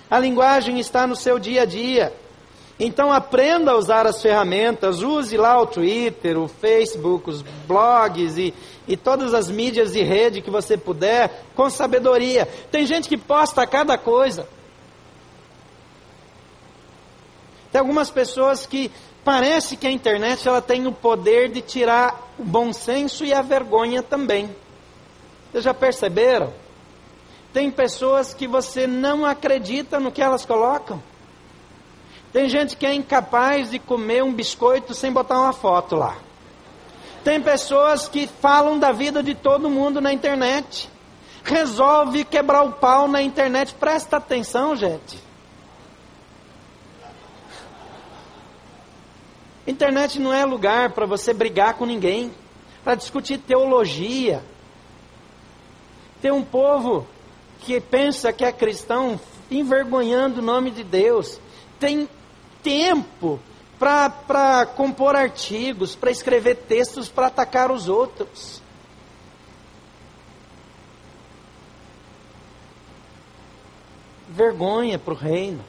[0.08, 2.14] A linguagem está no seu dia a dia.
[2.78, 8.52] Então aprenda a usar as ferramentas, use lá o Twitter, o Facebook, os blogs e,
[8.88, 12.48] e todas as mídias de rede que você puder, com sabedoria.
[12.72, 14.48] Tem gente que posta cada coisa.
[17.70, 18.90] Tem algumas pessoas que
[19.24, 23.40] parece que a internet ela tem o poder de tirar o bom senso e a
[23.40, 24.54] vergonha também.
[25.50, 26.52] Vocês já perceberam?
[27.52, 31.00] Tem pessoas que você não acredita no que elas colocam.
[32.34, 36.16] Tem gente que é incapaz de comer um biscoito sem botar uma foto lá.
[37.22, 40.90] Tem pessoas que falam da vida de todo mundo na internet.
[41.44, 43.72] Resolve quebrar o pau na internet.
[43.74, 45.16] Presta atenção, gente.
[49.64, 52.32] Internet não é lugar para você brigar com ninguém,
[52.82, 54.42] para discutir teologia.
[56.20, 57.06] Tem um povo
[57.60, 61.38] que pensa que é cristão envergonhando o nome de Deus.
[61.78, 62.08] Tem
[62.64, 63.38] tempo
[63.78, 68.62] para compor artigos, para escrever textos, para atacar os outros.
[74.28, 75.62] Vergonha para o reino.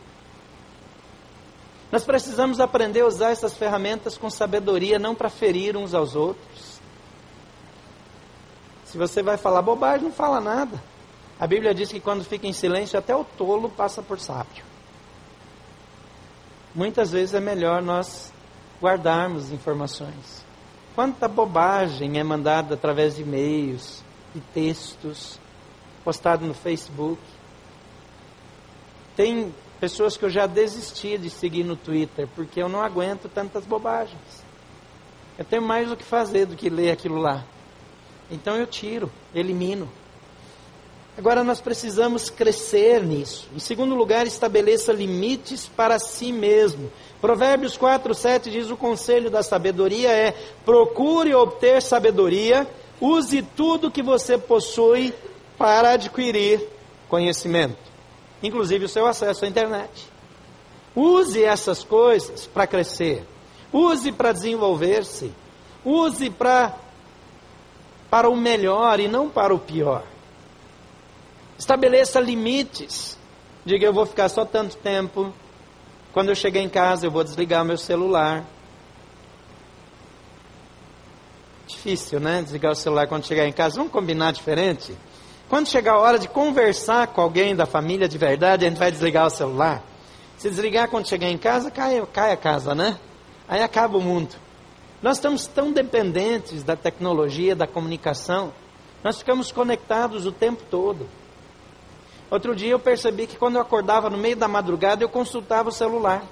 [1.91, 6.79] Nós precisamos aprender a usar essas ferramentas com sabedoria, não para ferir uns aos outros.
[8.85, 10.81] Se você vai falar bobagem, não fala nada.
[11.39, 14.74] A Bíblia diz que quando fica em silêncio, até o tolo passa por sábio
[16.75, 18.31] muitas vezes é melhor nós
[18.81, 20.45] guardarmos informações.
[20.93, 24.03] Quanta bobagem é mandada através de e-mails,
[24.33, 25.39] de textos,
[26.03, 27.21] postado no Facebook.
[29.15, 33.65] Tem pessoas que eu já desisti de seguir no Twitter, porque eu não aguento tantas
[33.65, 34.43] bobagens.
[35.37, 37.43] Eu tenho mais o que fazer do que ler aquilo lá.
[38.29, 39.89] Então eu tiro, elimino.
[41.17, 43.47] Agora nós precisamos crescer nisso.
[43.55, 46.91] Em segundo lugar, estabeleça limites para si mesmo.
[47.21, 50.33] Provérbios 4, 7 diz: o conselho da sabedoria é:
[50.65, 52.67] procure obter sabedoria,
[52.99, 55.13] use tudo que você possui
[55.57, 56.61] para adquirir
[57.07, 57.77] conhecimento.
[58.43, 60.09] inclusive o seu acesso à internet.
[60.93, 63.23] Use essas coisas para crescer.
[63.71, 65.31] Use para desenvolver-se.
[65.83, 66.75] Use para
[68.09, 70.03] para o melhor e não para o pior.
[71.57, 73.17] Estabeleça limites.
[73.65, 75.33] Diga, eu vou ficar só tanto tempo.
[76.13, 78.43] Quando eu chegar em casa, eu vou desligar o meu celular.
[81.67, 82.41] Difícil, né?
[82.41, 83.77] Desligar o celular quando chegar em casa.
[83.77, 84.95] Vamos combinar diferente?
[85.49, 88.91] Quando chegar a hora de conversar com alguém da família de verdade, a gente vai
[88.91, 89.83] desligar o celular.
[90.37, 92.97] Se desligar quando chegar em casa, cai, cai a casa, né?
[93.47, 94.35] Aí acaba o mundo.
[95.01, 98.51] Nós estamos tão dependentes da tecnologia, da comunicação,
[99.03, 101.07] nós ficamos conectados o tempo todo.
[102.29, 105.71] Outro dia eu percebi que quando eu acordava no meio da madrugada, eu consultava o
[105.71, 106.23] celular.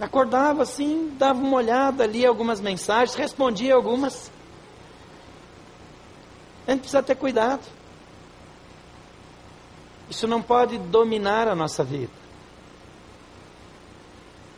[0.00, 4.30] Acordava assim, dava uma olhada ali, algumas mensagens, respondia algumas.
[6.66, 7.62] A gente precisa ter cuidado.
[10.08, 12.12] Isso não pode dominar a nossa vida.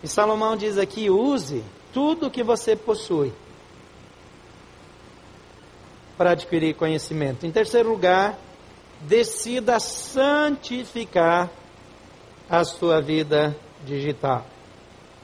[0.02, 3.32] E Salomão diz aqui: use tudo que você possui
[6.16, 7.46] para adquirir conhecimento.
[7.46, 8.38] Em terceiro lugar,
[9.01, 11.51] decida santificar
[12.48, 14.44] a sua vida digital.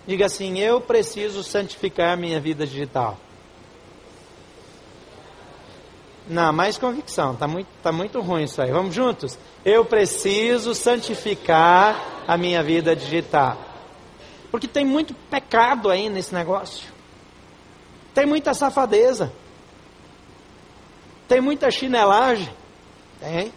[0.06, 3.18] Diga assim: eu preciso santificar minha vida digital.
[6.28, 7.34] Não, mais convicção.
[7.34, 8.70] Está muito, tá muito ruim isso aí.
[8.70, 9.38] Vamos juntos?
[9.64, 13.56] Eu preciso santificar a minha vida digital.
[14.50, 16.88] Porque tem muito pecado aí nesse negócio.
[18.12, 19.32] Tem muita safadeza.
[21.28, 22.52] Tem muita chinelagem.
[23.20, 23.52] Tem.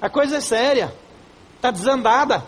[0.00, 0.94] A coisa é séria.
[1.56, 2.44] Está desandada.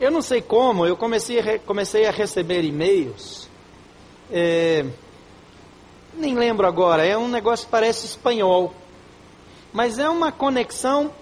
[0.00, 3.48] Eu não sei como, eu comecei a, comecei a receber e-mails.
[4.30, 4.84] É,
[6.14, 8.74] nem lembro agora, é um negócio que parece espanhol.
[9.72, 11.12] Mas é uma conexão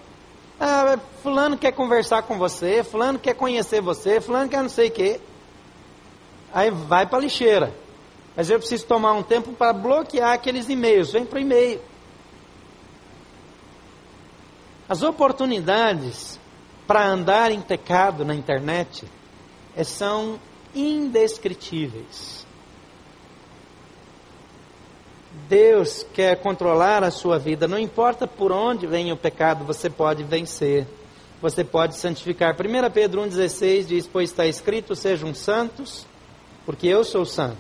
[0.65, 4.93] ah, fulano quer conversar com você, fulano quer conhecer você, fulano quer não sei o
[4.93, 5.21] quê.
[6.55, 7.75] Aí vai para a lixeira.
[8.37, 11.11] Mas eu preciso tomar um tempo para bloquear aqueles e-mails.
[11.13, 11.81] Vem para o e-mail.
[14.93, 16.39] As oportunidades
[16.87, 19.07] para andar em pecado na internet
[19.75, 20.39] eh, são
[20.75, 22.47] indescritíveis.
[25.49, 30.25] Deus quer controlar a sua vida, não importa por onde vem o pecado, você pode
[30.25, 30.87] vencer,
[31.41, 32.55] você pode santificar.
[32.55, 36.07] 1 Pedro 1,16 diz: Pois está escrito, sejam santos,
[36.67, 37.57] porque eu sou santo.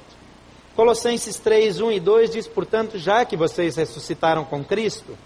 [0.76, 5.16] Colossenses 3, 1 e 2 diz: Portanto, já que vocês ressuscitaram com Cristo,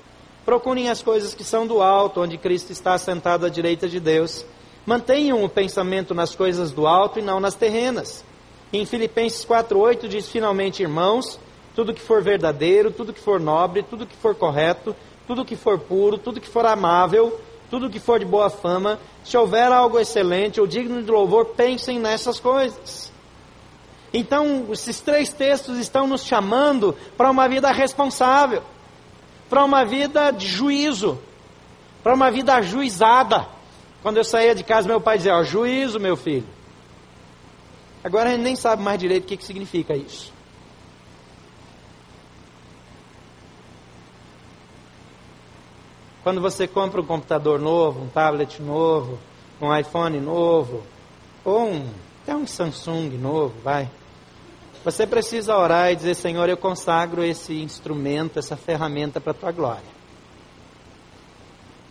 [0.46, 4.46] procurem as coisas que são do alto, onde Cristo está sentado à direita de Deus.
[4.86, 8.24] Mantenham o pensamento nas coisas do alto e não nas terrenas.
[8.72, 11.38] Em Filipenses 4,8 diz: Finalmente, irmãos
[11.76, 15.78] tudo que for verdadeiro, tudo que for nobre, tudo que for correto, tudo que for
[15.78, 17.38] puro, tudo que for amável,
[17.70, 21.98] tudo que for de boa fama, se houver algo excelente ou digno de louvor, pensem
[21.98, 23.12] nessas coisas.
[24.10, 28.62] Então, esses três textos estão nos chamando para uma vida responsável,
[29.48, 31.18] para uma vida de juízo,
[32.02, 33.46] para uma vida ajuizada.
[34.02, 36.46] Quando eu saía de casa, meu pai dizia: Ó, juízo, meu filho.
[38.02, 40.32] Agora a gente nem sabe mais direito o que, que significa isso.
[46.22, 49.18] Quando você compra um computador novo, um tablet novo,
[49.60, 50.82] um iPhone novo,
[51.44, 51.88] ou um,
[52.22, 53.88] até um Samsung novo, vai.
[54.86, 59.50] Você precisa orar e dizer, Senhor, eu consagro esse instrumento, essa ferramenta para a tua
[59.50, 59.96] glória.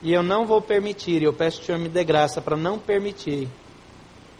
[0.01, 2.79] E eu não vou permitir, eu peço que o Senhor me dê graça para não
[2.79, 3.49] permitir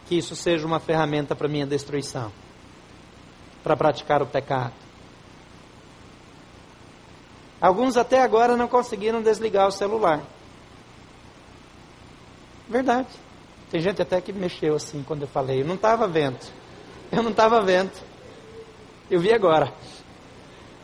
[0.06, 2.32] que isso seja uma ferramenta para minha destruição,
[3.62, 4.72] para praticar o pecado.
[7.60, 10.22] Alguns até agora não conseguiram desligar o celular.
[12.66, 13.08] Verdade.
[13.70, 15.60] Tem gente até que mexeu assim quando eu falei.
[15.60, 16.40] Eu não estava vendo.
[17.12, 18.15] Eu não estava vendo.
[19.10, 19.72] Eu vi agora.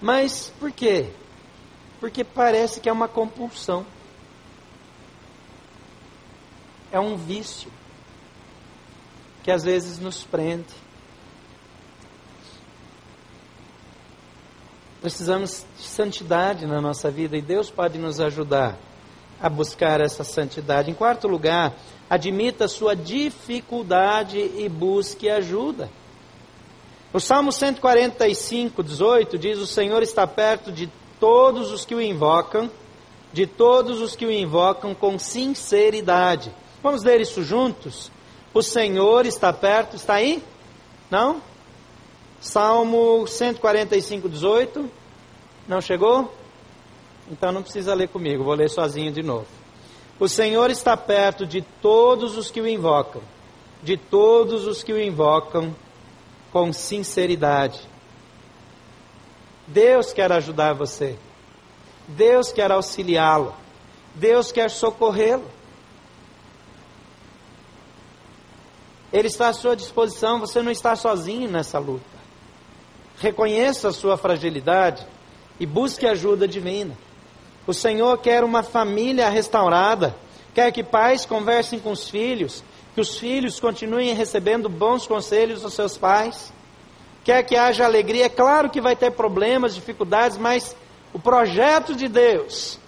[0.00, 1.10] Mas por quê?
[2.00, 3.84] Porque parece que é uma compulsão.
[6.90, 7.70] É um vício
[9.42, 10.74] que às vezes nos prende.
[15.00, 18.78] Precisamos de santidade na nossa vida e Deus pode nos ajudar
[19.40, 20.92] a buscar essa santidade.
[20.92, 21.74] Em quarto lugar,
[22.08, 25.90] admita sua dificuldade e busque ajuda.
[27.12, 30.90] O Salmo 145, 18 diz: O Senhor está perto de
[31.20, 32.70] todos os que o invocam,
[33.32, 36.50] de todos os que o invocam com sinceridade.
[36.82, 38.10] Vamos ler isso juntos?
[38.54, 40.42] O Senhor está perto, está aí?
[41.10, 41.42] Não?
[42.40, 44.90] Salmo 145, 18.
[45.68, 46.32] Não chegou?
[47.30, 49.46] Então não precisa ler comigo, vou ler sozinho de novo.
[50.18, 53.22] O Senhor está perto de todos os que o invocam,
[53.82, 55.74] de todos os que o invocam
[56.52, 57.80] com sinceridade.
[59.66, 61.18] Deus quer ajudar você.
[62.06, 63.54] Deus quer auxiliá-lo.
[64.14, 65.50] Deus quer socorrê-lo.
[69.12, 72.04] Ele está à sua disposição, você não está sozinho nessa luta.
[73.18, 75.06] Reconheça a sua fragilidade
[75.60, 76.96] e busque ajuda divina.
[77.66, 80.16] O Senhor quer uma família restaurada,
[80.54, 82.64] quer que pais conversem com os filhos,
[82.94, 86.52] que os filhos continuem recebendo bons conselhos dos seus pais,
[87.24, 88.26] quer que haja alegria.
[88.26, 90.76] É claro que vai ter problemas, dificuldades, mas
[91.12, 92.78] o projeto de Deus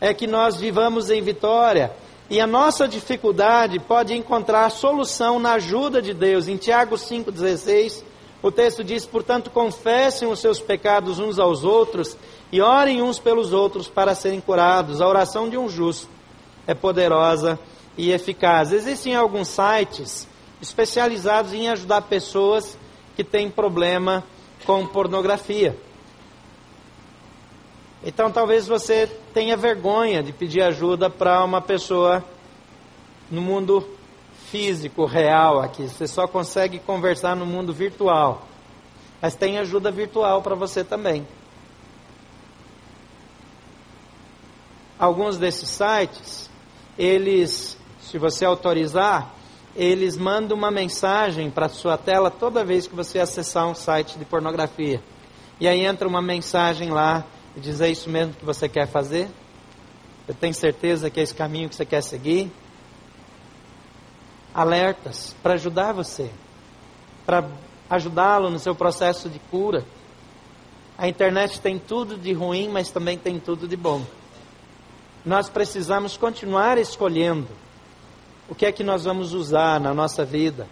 [0.00, 1.92] é que nós vivamos em vitória.
[2.28, 6.48] E a nossa dificuldade pode encontrar solução na ajuda de Deus.
[6.48, 8.04] Em Tiago 5,16,
[8.42, 12.16] o texto diz: Portanto, confessem os seus pecados uns aos outros
[12.52, 15.00] e orem uns pelos outros para serem curados.
[15.00, 16.08] A oração de um justo
[16.66, 17.58] é poderosa
[18.00, 18.72] e eficaz.
[18.72, 20.26] Existem alguns sites
[20.62, 22.78] especializados em ajudar pessoas
[23.14, 24.24] que têm problema
[24.64, 25.76] com pornografia.
[28.02, 32.24] Então talvez você tenha vergonha de pedir ajuda para uma pessoa
[33.30, 33.86] no mundo
[34.50, 35.82] físico, real aqui.
[35.82, 38.46] Você só consegue conversar no mundo virtual.
[39.20, 41.26] Mas tem ajuda virtual para você também.
[44.98, 46.50] Alguns desses sites,
[46.98, 47.78] eles,
[48.10, 49.32] se você autorizar,
[49.76, 54.24] eles mandam uma mensagem para sua tela toda vez que você acessar um site de
[54.24, 55.00] pornografia.
[55.60, 57.24] E aí entra uma mensagem lá
[57.56, 59.28] e diz: É isso mesmo que você quer fazer?
[60.26, 62.50] Eu tenho certeza que é esse caminho que você quer seguir?
[64.52, 66.30] Alertas para ajudar você,
[67.24, 67.48] para
[67.88, 69.84] ajudá-lo no seu processo de cura.
[70.98, 74.04] A internet tem tudo de ruim, mas também tem tudo de bom
[75.24, 77.48] nós precisamos continuar escolhendo
[78.50, 80.66] o que é que nós vamos usar na nossa vida.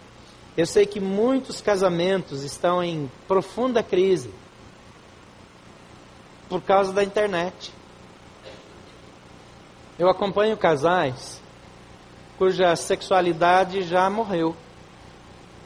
[0.55, 4.31] Eu sei que muitos casamentos estão em profunda crise
[6.47, 7.73] por causa da internet.
[9.97, 11.41] Eu acompanho casais
[12.37, 14.55] cuja sexualidade já morreu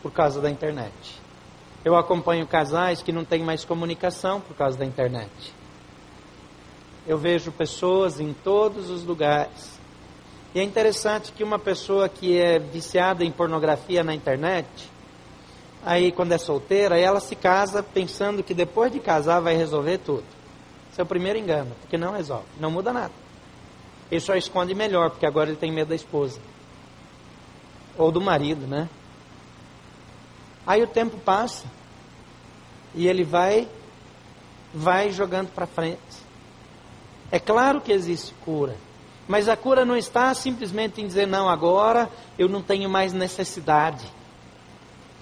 [0.01, 1.21] por causa da internet.
[1.83, 5.53] Eu acompanho casais que não têm mais comunicação por causa da internet
[7.05, 9.72] eu vejo pessoas em todos os lugares.
[10.53, 14.67] E é interessante que uma pessoa que é viciada em pornografia na internet,
[15.83, 20.25] aí quando é solteira, ela se casa pensando que depois de casar vai resolver tudo.
[20.91, 23.13] Esse é o primeiro engano, porque não resolve, não muda nada.
[24.11, 26.39] Ele só esconde melhor, porque agora ele tem medo da esposa.
[27.97, 28.87] Ou do marido, né?
[30.67, 31.65] Aí o tempo passa
[32.93, 33.67] e ele vai
[34.73, 35.99] vai jogando para frente.
[37.31, 38.75] É claro que existe cura,
[39.27, 44.05] mas a cura não está simplesmente em dizer, não, agora eu não tenho mais necessidade.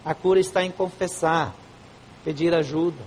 [0.03, 1.53] A cura está em confessar,
[2.23, 3.01] pedir ajuda.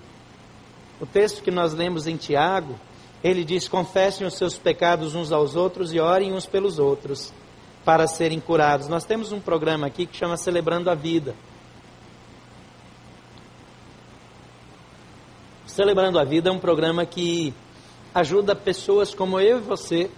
[1.01, 2.79] O texto que nós lemos em Tiago,
[3.23, 7.33] ele diz: confessem os seus pecados uns aos outros e orem uns pelos outros
[7.85, 8.89] para serem curados.
[8.89, 11.35] Nós temos um programa aqui que chama Celebrando a Vida.
[15.67, 17.53] Celebrando a Vida é um programa que
[18.15, 20.09] ajuda pessoas como eu e você,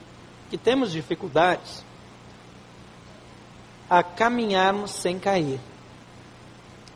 [0.50, 1.84] que temos dificuldades,
[3.88, 5.60] a caminharmos sem cair.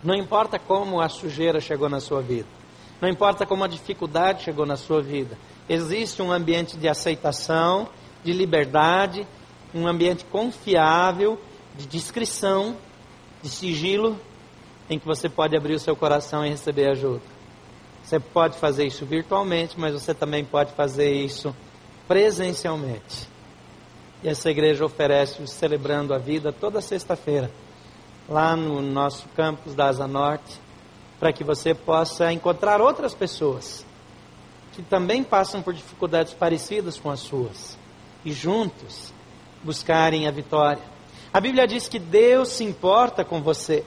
[0.03, 2.49] Não importa como a sujeira chegou na sua vida,
[3.01, 5.37] não importa como a dificuldade chegou na sua vida,
[5.69, 7.89] existe um ambiente de aceitação,
[8.25, 9.27] de liberdade,
[9.75, 11.41] um ambiente confiável,
[11.77, 12.77] de discrição,
[13.43, 14.19] de sigilo,
[14.89, 17.23] em que você pode abrir o seu coração e receber ajuda.
[18.03, 21.55] Você pode fazer isso virtualmente, mas você também pode fazer isso
[22.09, 23.30] presencialmente.
[24.23, 27.51] E essa igreja oferece o Celebrando a Vida toda sexta-feira,
[28.29, 30.61] lá no nosso campus da Asa Norte,
[31.19, 33.85] para que você possa encontrar outras pessoas
[34.73, 37.79] que também passam por dificuldades parecidas com as suas
[38.25, 39.13] e juntos
[39.63, 40.83] buscarem a vitória.
[41.33, 43.85] A Bíblia diz que Deus se importa com você.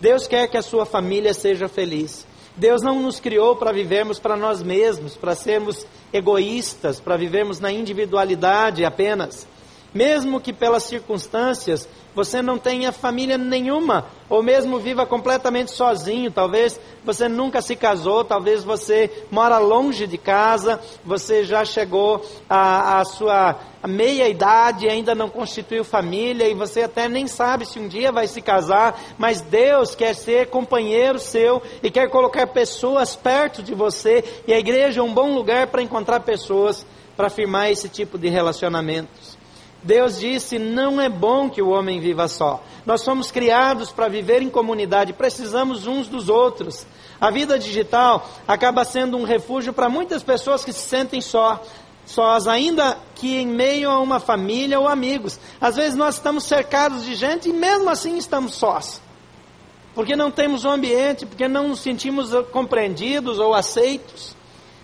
[0.00, 2.26] Deus quer que a sua família seja feliz.
[2.56, 7.72] Deus não nos criou para vivermos para nós mesmos, para sermos egoístas, para vivermos na
[7.72, 9.46] individualidade apenas.
[9.94, 16.80] Mesmo que pelas circunstâncias você não tenha família nenhuma, ou mesmo viva completamente sozinho, talvez
[17.04, 23.56] você nunca se casou, talvez você mora longe de casa, você já chegou à, sua
[23.86, 28.26] meia idade ainda não constituiu família, e você até nem sabe se um dia vai
[28.26, 34.24] se casar, mas Deus quer ser companheiro seu e quer colocar pessoas perto de você,
[34.46, 36.86] e a igreja é um bom lugar para encontrar pessoas
[37.16, 39.23] para firmar esse tipo de relacionamentos.
[39.84, 42.62] Deus disse: não é bom que o homem viva só.
[42.86, 46.86] Nós somos criados para viver em comunidade, precisamos uns dos outros.
[47.20, 51.62] A vida digital acaba sendo um refúgio para muitas pessoas que se sentem só,
[52.06, 55.38] sós, ainda que em meio a uma família ou amigos.
[55.60, 59.02] Às vezes nós estamos cercados de gente e mesmo assim estamos sós.
[59.94, 64.34] Porque não temos um ambiente, porque não nos sentimos compreendidos ou aceitos.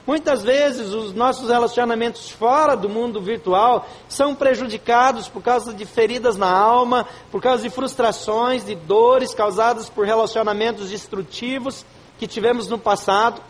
[0.07, 6.37] Muitas vezes os nossos relacionamentos fora do mundo virtual são prejudicados por causa de feridas
[6.37, 11.85] na alma, por causa de frustrações, de dores causadas por relacionamentos destrutivos
[12.19, 13.43] que tivemos no passado.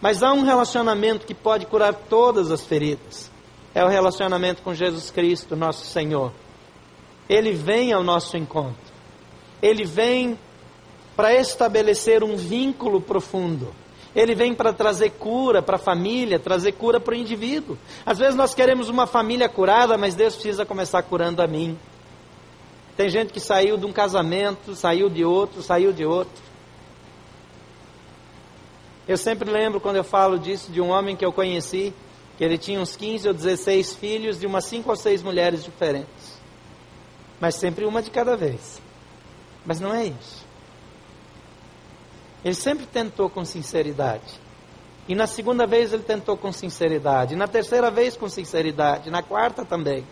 [0.00, 3.30] Mas há um relacionamento que pode curar todas as feridas.
[3.74, 6.32] É o relacionamento com Jesus Cristo, nosso Senhor.
[7.28, 8.94] Ele vem ao nosso encontro.
[9.60, 10.38] Ele vem
[11.16, 13.74] para estabelecer um vínculo profundo.
[14.16, 17.76] Ele vem para trazer cura para a família, trazer cura para o indivíduo.
[18.04, 21.78] Às vezes nós queremos uma família curada, mas Deus precisa começar curando a mim.
[22.96, 26.42] Tem gente que saiu de um casamento, saiu de outro, saiu de outro.
[29.06, 31.92] Eu sempre lembro quando eu falo disso de um homem que eu conheci,
[32.38, 36.40] que ele tinha uns 15 ou 16 filhos de umas 5 ou 6 mulheres diferentes.
[37.38, 38.80] Mas sempre uma de cada vez.
[39.66, 40.45] Mas não é isso.
[42.46, 44.40] Ele sempre tentou com sinceridade.
[45.08, 47.34] E na segunda vez ele tentou com sinceridade.
[47.34, 49.10] Na terceira vez com sinceridade.
[49.10, 50.06] Na quarta também.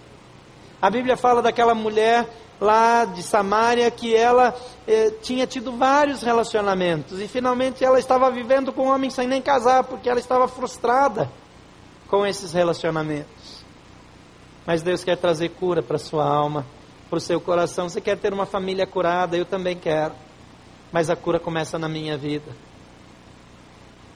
[0.82, 2.28] A Bíblia fala daquela mulher
[2.61, 4.53] lá de Samaria que ela
[4.85, 9.41] eh, tinha tido vários relacionamentos e finalmente ela estava vivendo com um homem sem nem
[9.41, 11.30] casar porque ela estava frustrada
[12.09, 13.64] com esses relacionamentos.
[14.66, 16.66] Mas Deus quer trazer cura para sua alma,
[17.09, 17.89] para o seu coração.
[17.89, 19.37] Você quer ter uma família curada?
[19.37, 20.14] Eu também quero.
[20.95, 22.53] Mas a cura começa na minha vida.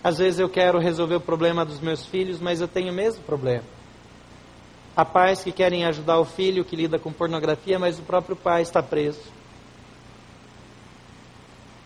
[0.03, 3.21] Às vezes eu quero resolver o problema dos meus filhos, mas eu tenho o mesmo
[3.25, 3.65] problema.
[4.97, 8.63] Há pais que querem ajudar o filho que lida com pornografia, mas o próprio pai
[8.63, 9.19] está preso.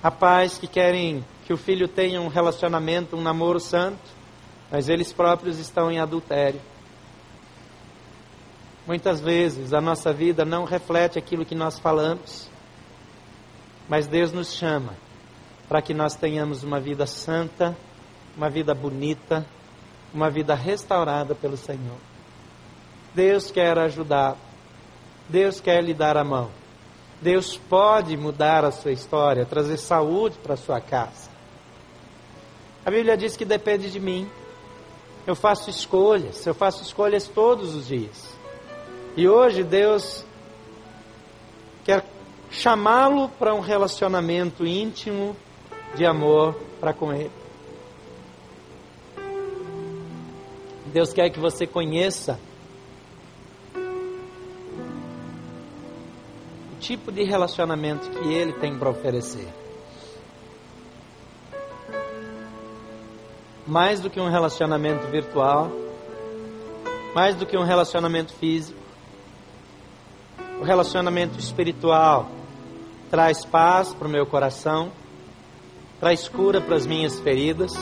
[0.03, 4.11] Há pais que querem que o filho tenha um relacionamento, um namoro santo,
[4.70, 6.61] mas eles próprios estão em adultério.
[8.86, 12.51] Muitas vezes a nossa vida não reflete aquilo que nós falamos,
[13.93, 14.95] mas Deus nos chama
[15.68, 17.76] para que nós tenhamos uma vida santa,
[18.34, 19.45] uma vida bonita,
[20.14, 21.99] uma vida restaurada pelo Senhor.
[23.14, 24.38] Deus quer ajudar.
[25.28, 26.51] Deus quer lhe dar a mão.
[27.20, 31.28] Deus pode mudar a sua história, trazer saúde para sua casa.
[32.86, 34.26] A Bíblia diz que depende de mim.
[35.26, 38.26] Eu faço escolhas, eu faço escolhas todos os dias.
[39.18, 40.24] E hoje Deus
[41.84, 42.03] quer
[42.53, 45.34] chamá-lo para um relacionamento íntimo
[45.96, 47.30] de amor para com Ele.
[50.86, 52.38] Deus quer que você conheça
[56.78, 59.48] tipo de relacionamento que ele tem para oferecer.
[63.66, 65.70] Mais do que um relacionamento virtual,
[67.14, 68.78] mais do que um relacionamento físico,
[70.61, 72.28] o relacionamento espiritual
[73.12, 74.90] traz paz para o meu coração,
[76.00, 77.74] traz cura para as minhas feridas,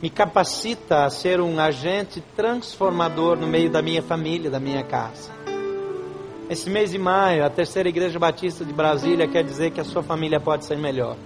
[0.00, 5.30] me capacita a ser um agente transformador no meio da minha família, da minha casa.
[6.48, 10.02] Esse mês de maio, a terceira igreja batista de Brasília quer dizer que a sua
[10.02, 11.18] família pode ser melhor.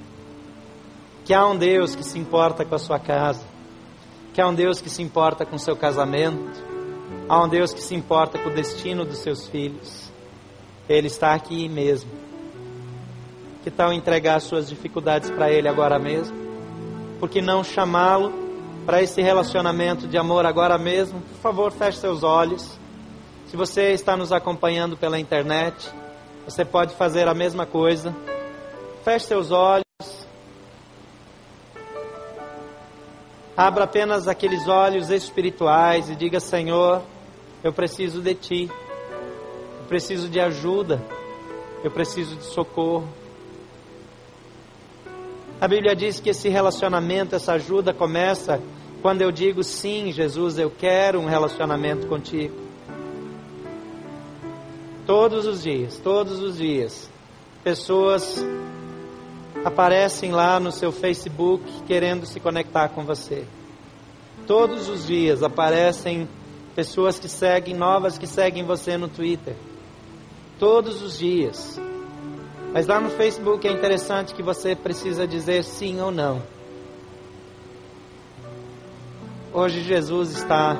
[1.24, 3.46] Que há um Deus que se importa com a sua casa.
[4.34, 6.64] Que há um Deus que se importa com o seu casamento.
[7.28, 10.07] Há um Deus que se importa com o destino dos seus filhos.
[10.88, 12.10] Ele está aqui mesmo.
[13.62, 16.36] Que tal entregar suas dificuldades para Ele agora mesmo?
[17.20, 18.32] Por que não chamá-lo
[18.86, 21.20] para esse relacionamento de amor agora mesmo?
[21.20, 22.78] Por favor, feche seus olhos.
[23.48, 25.90] Se você está nos acompanhando pela internet,
[26.44, 28.14] você pode fazer a mesma coisa.
[29.04, 29.84] Feche seus olhos.
[33.56, 37.02] Abra apenas aqueles olhos espirituais e diga: Senhor,
[37.62, 38.70] eu preciso de Ti.
[39.88, 41.02] Preciso de ajuda.
[41.82, 43.08] Eu preciso de socorro.
[45.60, 48.60] A Bíblia diz que esse relacionamento, essa ajuda começa
[49.00, 52.54] quando eu digo sim, Jesus, eu quero um relacionamento contigo.
[55.06, 57.08] Todos os dias, todos os dias,
[57.62, 58.44] pessoas
[59.64, 63.44] aparecem lá no seu Facebook querendo se conectar com você.
[64.46, 66.28] Todos os dias aparecem
[66.74, 69.54] pessoas que seguem, novas que seguem você no Twitter.
[70.58, 71.80] Todos os dias.
[72.72, 76.42] Mas lá no Facebook é interessante que você precisa dizer sim ou não.
[79.52, 80.76] Hoje Jesus está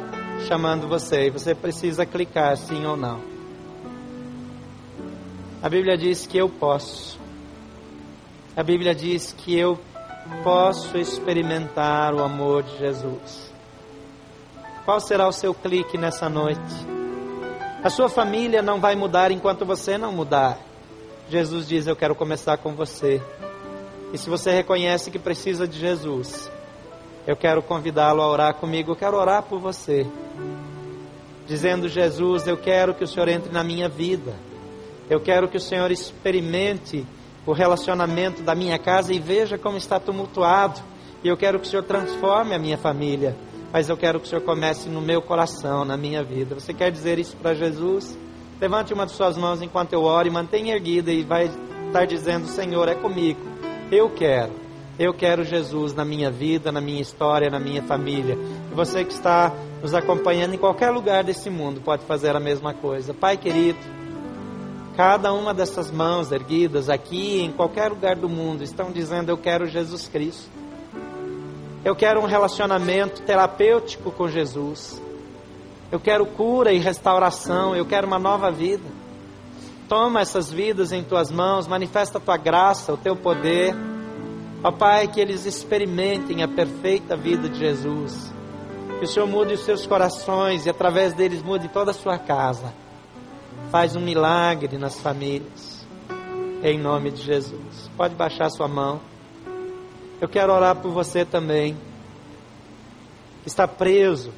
[0.47, 3.21] chamando você e você precisa clicar sim ou não.
[5.63, 7.19] A Bíblia diz que eu posso.
[8.57, 9.79] A Bíblia diz que eu
[10.45, 13.53] posso experimentar o amor de Jesus.
[14.85, 16.98] Qual será o seu clique nessa noite?
[17.83, 20.59] A sua família não vai mudar enquanto você não mudar.
[21.31, 23.23] Jesus diz: Eu quero começar com você.
[24.13, 26.51] E se você reconhece que precisa de Jesus,
[27.25, 28.91] eu quero convidá-lo a orar comigo.
[28.91, 30.05] Eu quero orar por você.
[31.47, 34.35] Dizendo: Jesus, eu quero que o Senhor entre na minha vida.
[35.09, 37.07] Eu quero que o Senhor experimente
[37.47, 40.81] o relacionamento da minha casa e veja como está tumultuado.
[41.23, 43.37] E eu quero que o Senhor transforme a minha família.
[43.73, 46.55] Mas eu quero que o Senhor comece no meu coração, na minha vida.
[46.55, 48.19] Você quer dizer isso para Jesus?
[48.61, 51.51] Levante uma de suas mãos enquanto eu oro e mantenha erguida e vai
[51.87, 53.41] estar dizendo: Senhor, é comigo.
[53.91, 54.53] Eu quero.
[54.99, 58.37] Eu quero Jesus na minha vida, na minha história, na minha família.
[58.71, 62.75] E você que está nos acompanhando em qualquer lugar desse mundo pode fazer a mesma
[62.75, 63.15] coisa.
[63.15, 63.79] Pai querido,
[64.97, 69.67] cada uma dessas mãos erguidas aqui, em qualquer lugar do mundo, estão dizendo: Eu quero
[69.67, 70.51] Jesus Cristo.
[71.89, 75.01] Eu quero um relacionamento terapêutico com Jesus.
[75.91, 77.75] Eu quero cura e restauração.
[77.75, 78.85] Eu quero uma nova vida.
[79.89, 83.75] Toma essas vidas em tuas mãos, manifesta a tua graça, o teu poder.
[84.63, 88.35] Ó Pai, que eles experimentem a perfeita vida de Jesus.
[88.99, 92.71] Que o Senhor mude os seus corações e através deles mude toda a sua casa.
[93.71, 95.87] Faz um milagre nas famílias.
[96.63, 97.91] Em nome de Jesus.
[97.97, 99.01] Pode baixar sua mão.
[100.21, 101.77] Eu quero orar por você também.
[103.43, 104.33] Que está preso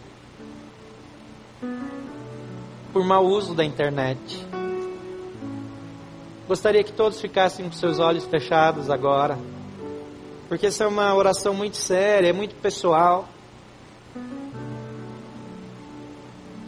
[2.93, 4.47] por mau uso da internet.
[6.47, 9.39] Gostaria que todos ficassem com seus olhos fechados agora.
[10.49, 13.29] Porque essa é uma oração muito séria, é muito pessoal.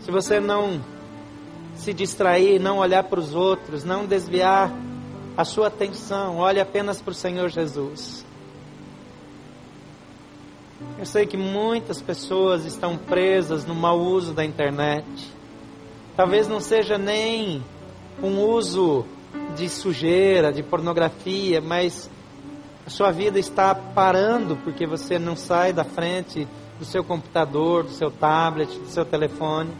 [0.03, 0.81] Se você não
[1.75, 4.73] se distrair, não olhar para os outros, não desviar
[5.37, 8.25] a sua atenção, olhe apenas para o Senhor Jesus.
[10.99, 15.07] Eu sei que muitas pessoas estão presas no mau uso da internet.
[16.17, 17.63] Talvez não seja nem
[18.23, 19.05] um uso
[19.57, 22.11] de sujeira, de pornografia, mas
[22.87, 26.47] a sua vida está parando porque você não sai da frente
[26.79, 29.71] do seu computador, do seu tablet, do seu telefone.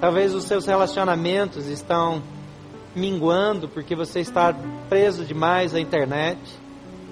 [0.00, 2.22] Talvez os seus relacionamentos estão
[2.94, 4.54] minguando porque você está
[4.88, 6.38] preso demais à internet.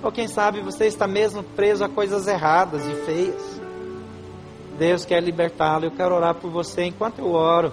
[0.02, 3.60] Ou quem sabe você está mesmo preso a coisas erradas e feias.
[4.78, 5.84] Deus quer libertá-lo.
[5.84, 7.72] Eu quero orar por você enquanto eu oro.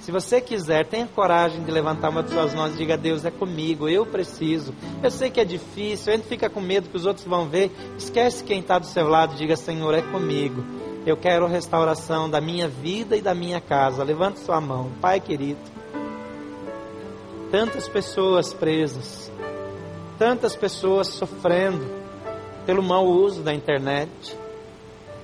[0.00, 3.30] Se você quiser, tenha coragem de levantar uma de suas mãos e diga: Deus é
[3.30, 4.74] comigo, eu preciso.
[5.02, 7.72] Eu sei que é difícil, a gente fica com medo que os outros vão ver.
[7.96, 10.62] Esquece quem está do seu lado, diga: Senhor, é comigo.
[11.06, 14.04] Eu quero restauração da minha vida e da minha casa.
[14.04, 15.60] Levante sua mão, Pai querido.
[17.50, 19.30] Tantas pessoas presas,
[20.18, 21.84] tantas pessoas sofrendo
[22.66, 24.10] pelo mau uso da internet.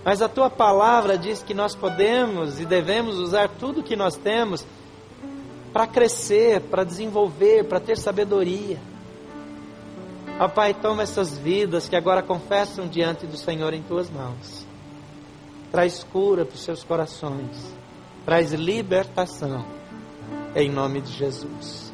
[0.05, 4.67] Mas a tua palavra diz que nós podemos e devemos usar tudo que nós temos
[5.73, 8.79] para crescer, para desenvolver, para ter sabedoria.
[10.39, 14.71] Ó Pai, toma essas vidas que agora confessam diante do Senhor em tuas mãos
[15.71, 17.75] traz cura para os seus corações,
[18.25, 19.65] traz libertação,
[20.55, 21.90] em nome de Jesus.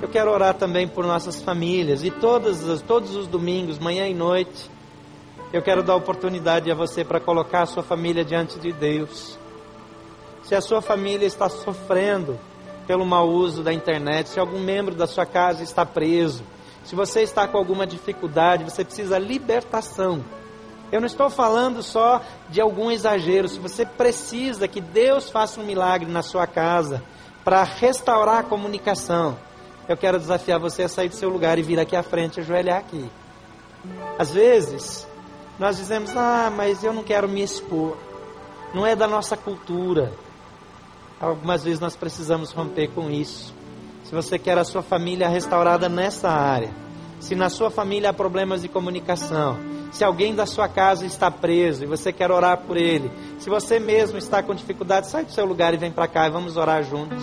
[0.00, 4.70] Eu quero orar também por nossas famílias e todos, todos os domingos, manhã e noite,
[5.52, 9.38] eu quero dar oportunidade a você para colocar a sua família diante de Deus.
[10.44, 12.38] Se a sua família está sofrendo
[12.86, 16.42] pelo mau uso da internet, se algum membro da sua casa está preso,
[16.84, 20.24] se você está com alguma dificuldade, você precisa libertação
[20.90, 23.48] eu não estou falando só de algum exagero.
[23.48, 27.02] Se você precisa que Deus faça um milagre na sua casa
[27.44, 29.36] para restaurar a comunicação,
[29.92, 32.78] eu quero desafiar você a sair do seu lugar e vir aqui à frente, ajoelhar
[32.78, 33.10] aqui.
[34.18, 35.06] Às vezes,
[35.58, 37.96] nós dizemos: Ah, mas eu não quero me expor.
[38.74, 40.12] Não é da nossa cultura.
[41.20, 43.54] Algumas vezes nós precisamos romper com isso.
[44.04, 46.70] Se você quer a sua família restaurada nessa área,
[47.18, 49.58] se na sua família há problemas de comunicação,
[49.90, 53.78] se alguém da sua casa está preso e você quer orar por ele, se você
[53.78, 56.82] mesmo está com dificuldade, sai do seu lugar e vem para cá e vamos orar
[56.84, 57.22] juntos.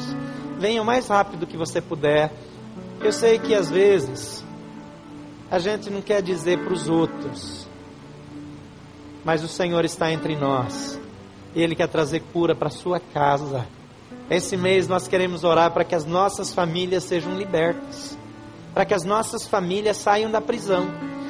[0.59, 2.31] Venha o mais rápido que você puder.
[3.01, 4.43] Eu sei que às vezes
[5.49, 7.67] a gente não quer dizer para os outros,
[9.23, 10.99] mas o Senhor está entre nós
[11.53, 13.67] e Ele quer trazer cura para a sua casa.
[14.29, 18.17] Esse mês nós queremos orar para que as nossas famílias sejam libertas,
[18.73, 20.87] para que as nossas famílias saiam da prisão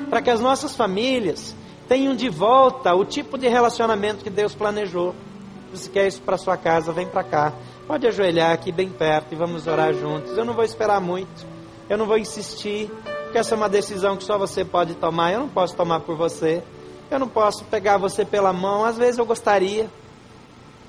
[0.09, 1.55] para que as nossas famílias
[1.87, 5.15] tenham de volta o tipo de relacionamento que Deus planejou.
[5.73, 7.53] Se quer isso para sua casa, vem para cá.
[7.85, 10.37] Pode ajoelhar aqui bem perto e vamos orar juntos.
[10.37, 11.45] Eu não vou esperar muito,
[11.89, 12.89] eu não vou insistir,
[13.23, 15.31] porque essa é uma decisão que só você pode tomar.
[15.31, 16.63] Eu não posso tomar por você,
[17.11, 18.83] eu não posso pegar você pela mão.
[18.83, 19.89] Às vezes eu gostaria,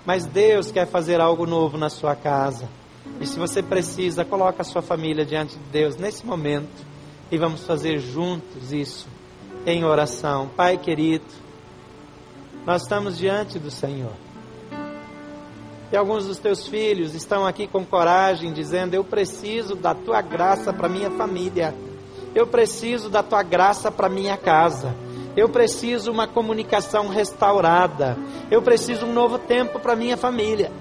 [0.05, 2.69] mas Deus quer fazer algo novo na sua casa.
[3.21, 6.85] E se você precisa, coloque a sua família diante de Deus nesse momento
[7.31, 9.07] e vamos fazer juntos isso
[9.65, 10.49] em oração.
[10.57, 11.25] Pai querido,
[12.65, 14.26] nós estamos diante do Senhor.
[15.93, 20.72] E alguns dos teus filhos estão aqui com coragem, dizendo: Eu preciso da tua graça
[20.72, 21.74] para minha família.
[22.34, 24.95] Eu preciso da tua graça para minha casa.
[25.37, 28.16] Eu preciso uma comunicação restaurada.
[28.51, 30.72] Eu preciso um novo tempo para minha família.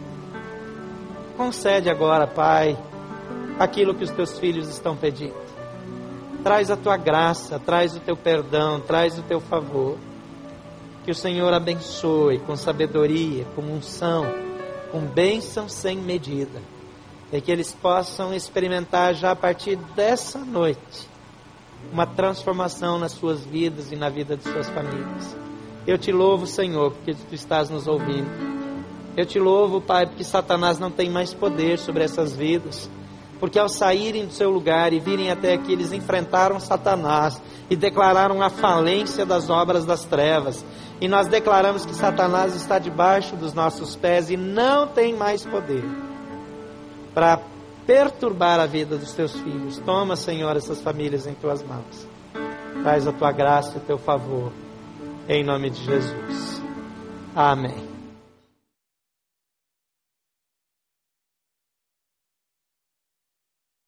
[1.37, 2.77] Concede agora, Pai,
[3.59, 5.35] aquilo que os teus filhos estão pedindo.
[6.43, 9.97] Traz a tua graça, traz o teu perdão, traz o teu favor.
[11.03, 14.25] Que o Senhor abençoe com sabedoria, com unção,
[14.95, 16.61] com bênção sem medida.
[17.29, 21.09] E que eles possam experimentar já a partir dessa noite
[21.91, 25.35] uma transformação nas suas vidas e na vida de suas famílias.
[25.85, 28.29] Eu te louvo, Senhor, porque tu estás nos ouvindo.
[29.17, 32.89] Eu te louvo, Pai, porque Satanás não tem mais poder sobre essas vidas.
[33.39, 38.41] Porque ao saírem do seu lugar e virem até aqui, eles enfrentaram Satanás e declararam
[38.41, 40.65] a falência das obras das trevas.
[41.01, 45.83] E nós declaramos que Satanás está debaixo dos nossos pés e não tem mais poder
[47.13, 47.39] para
[47.86, 49.79] perturbar a vida dos teus filhos.
[49.79, 52.07] Toma, Senhor, essas famílias em tuas mãos.
[52.81, 54.51] Traz a tua graça e o teu favor.
[55.27, 56.61] Em nome de Jesus.
[57.36, 57.94] Amém.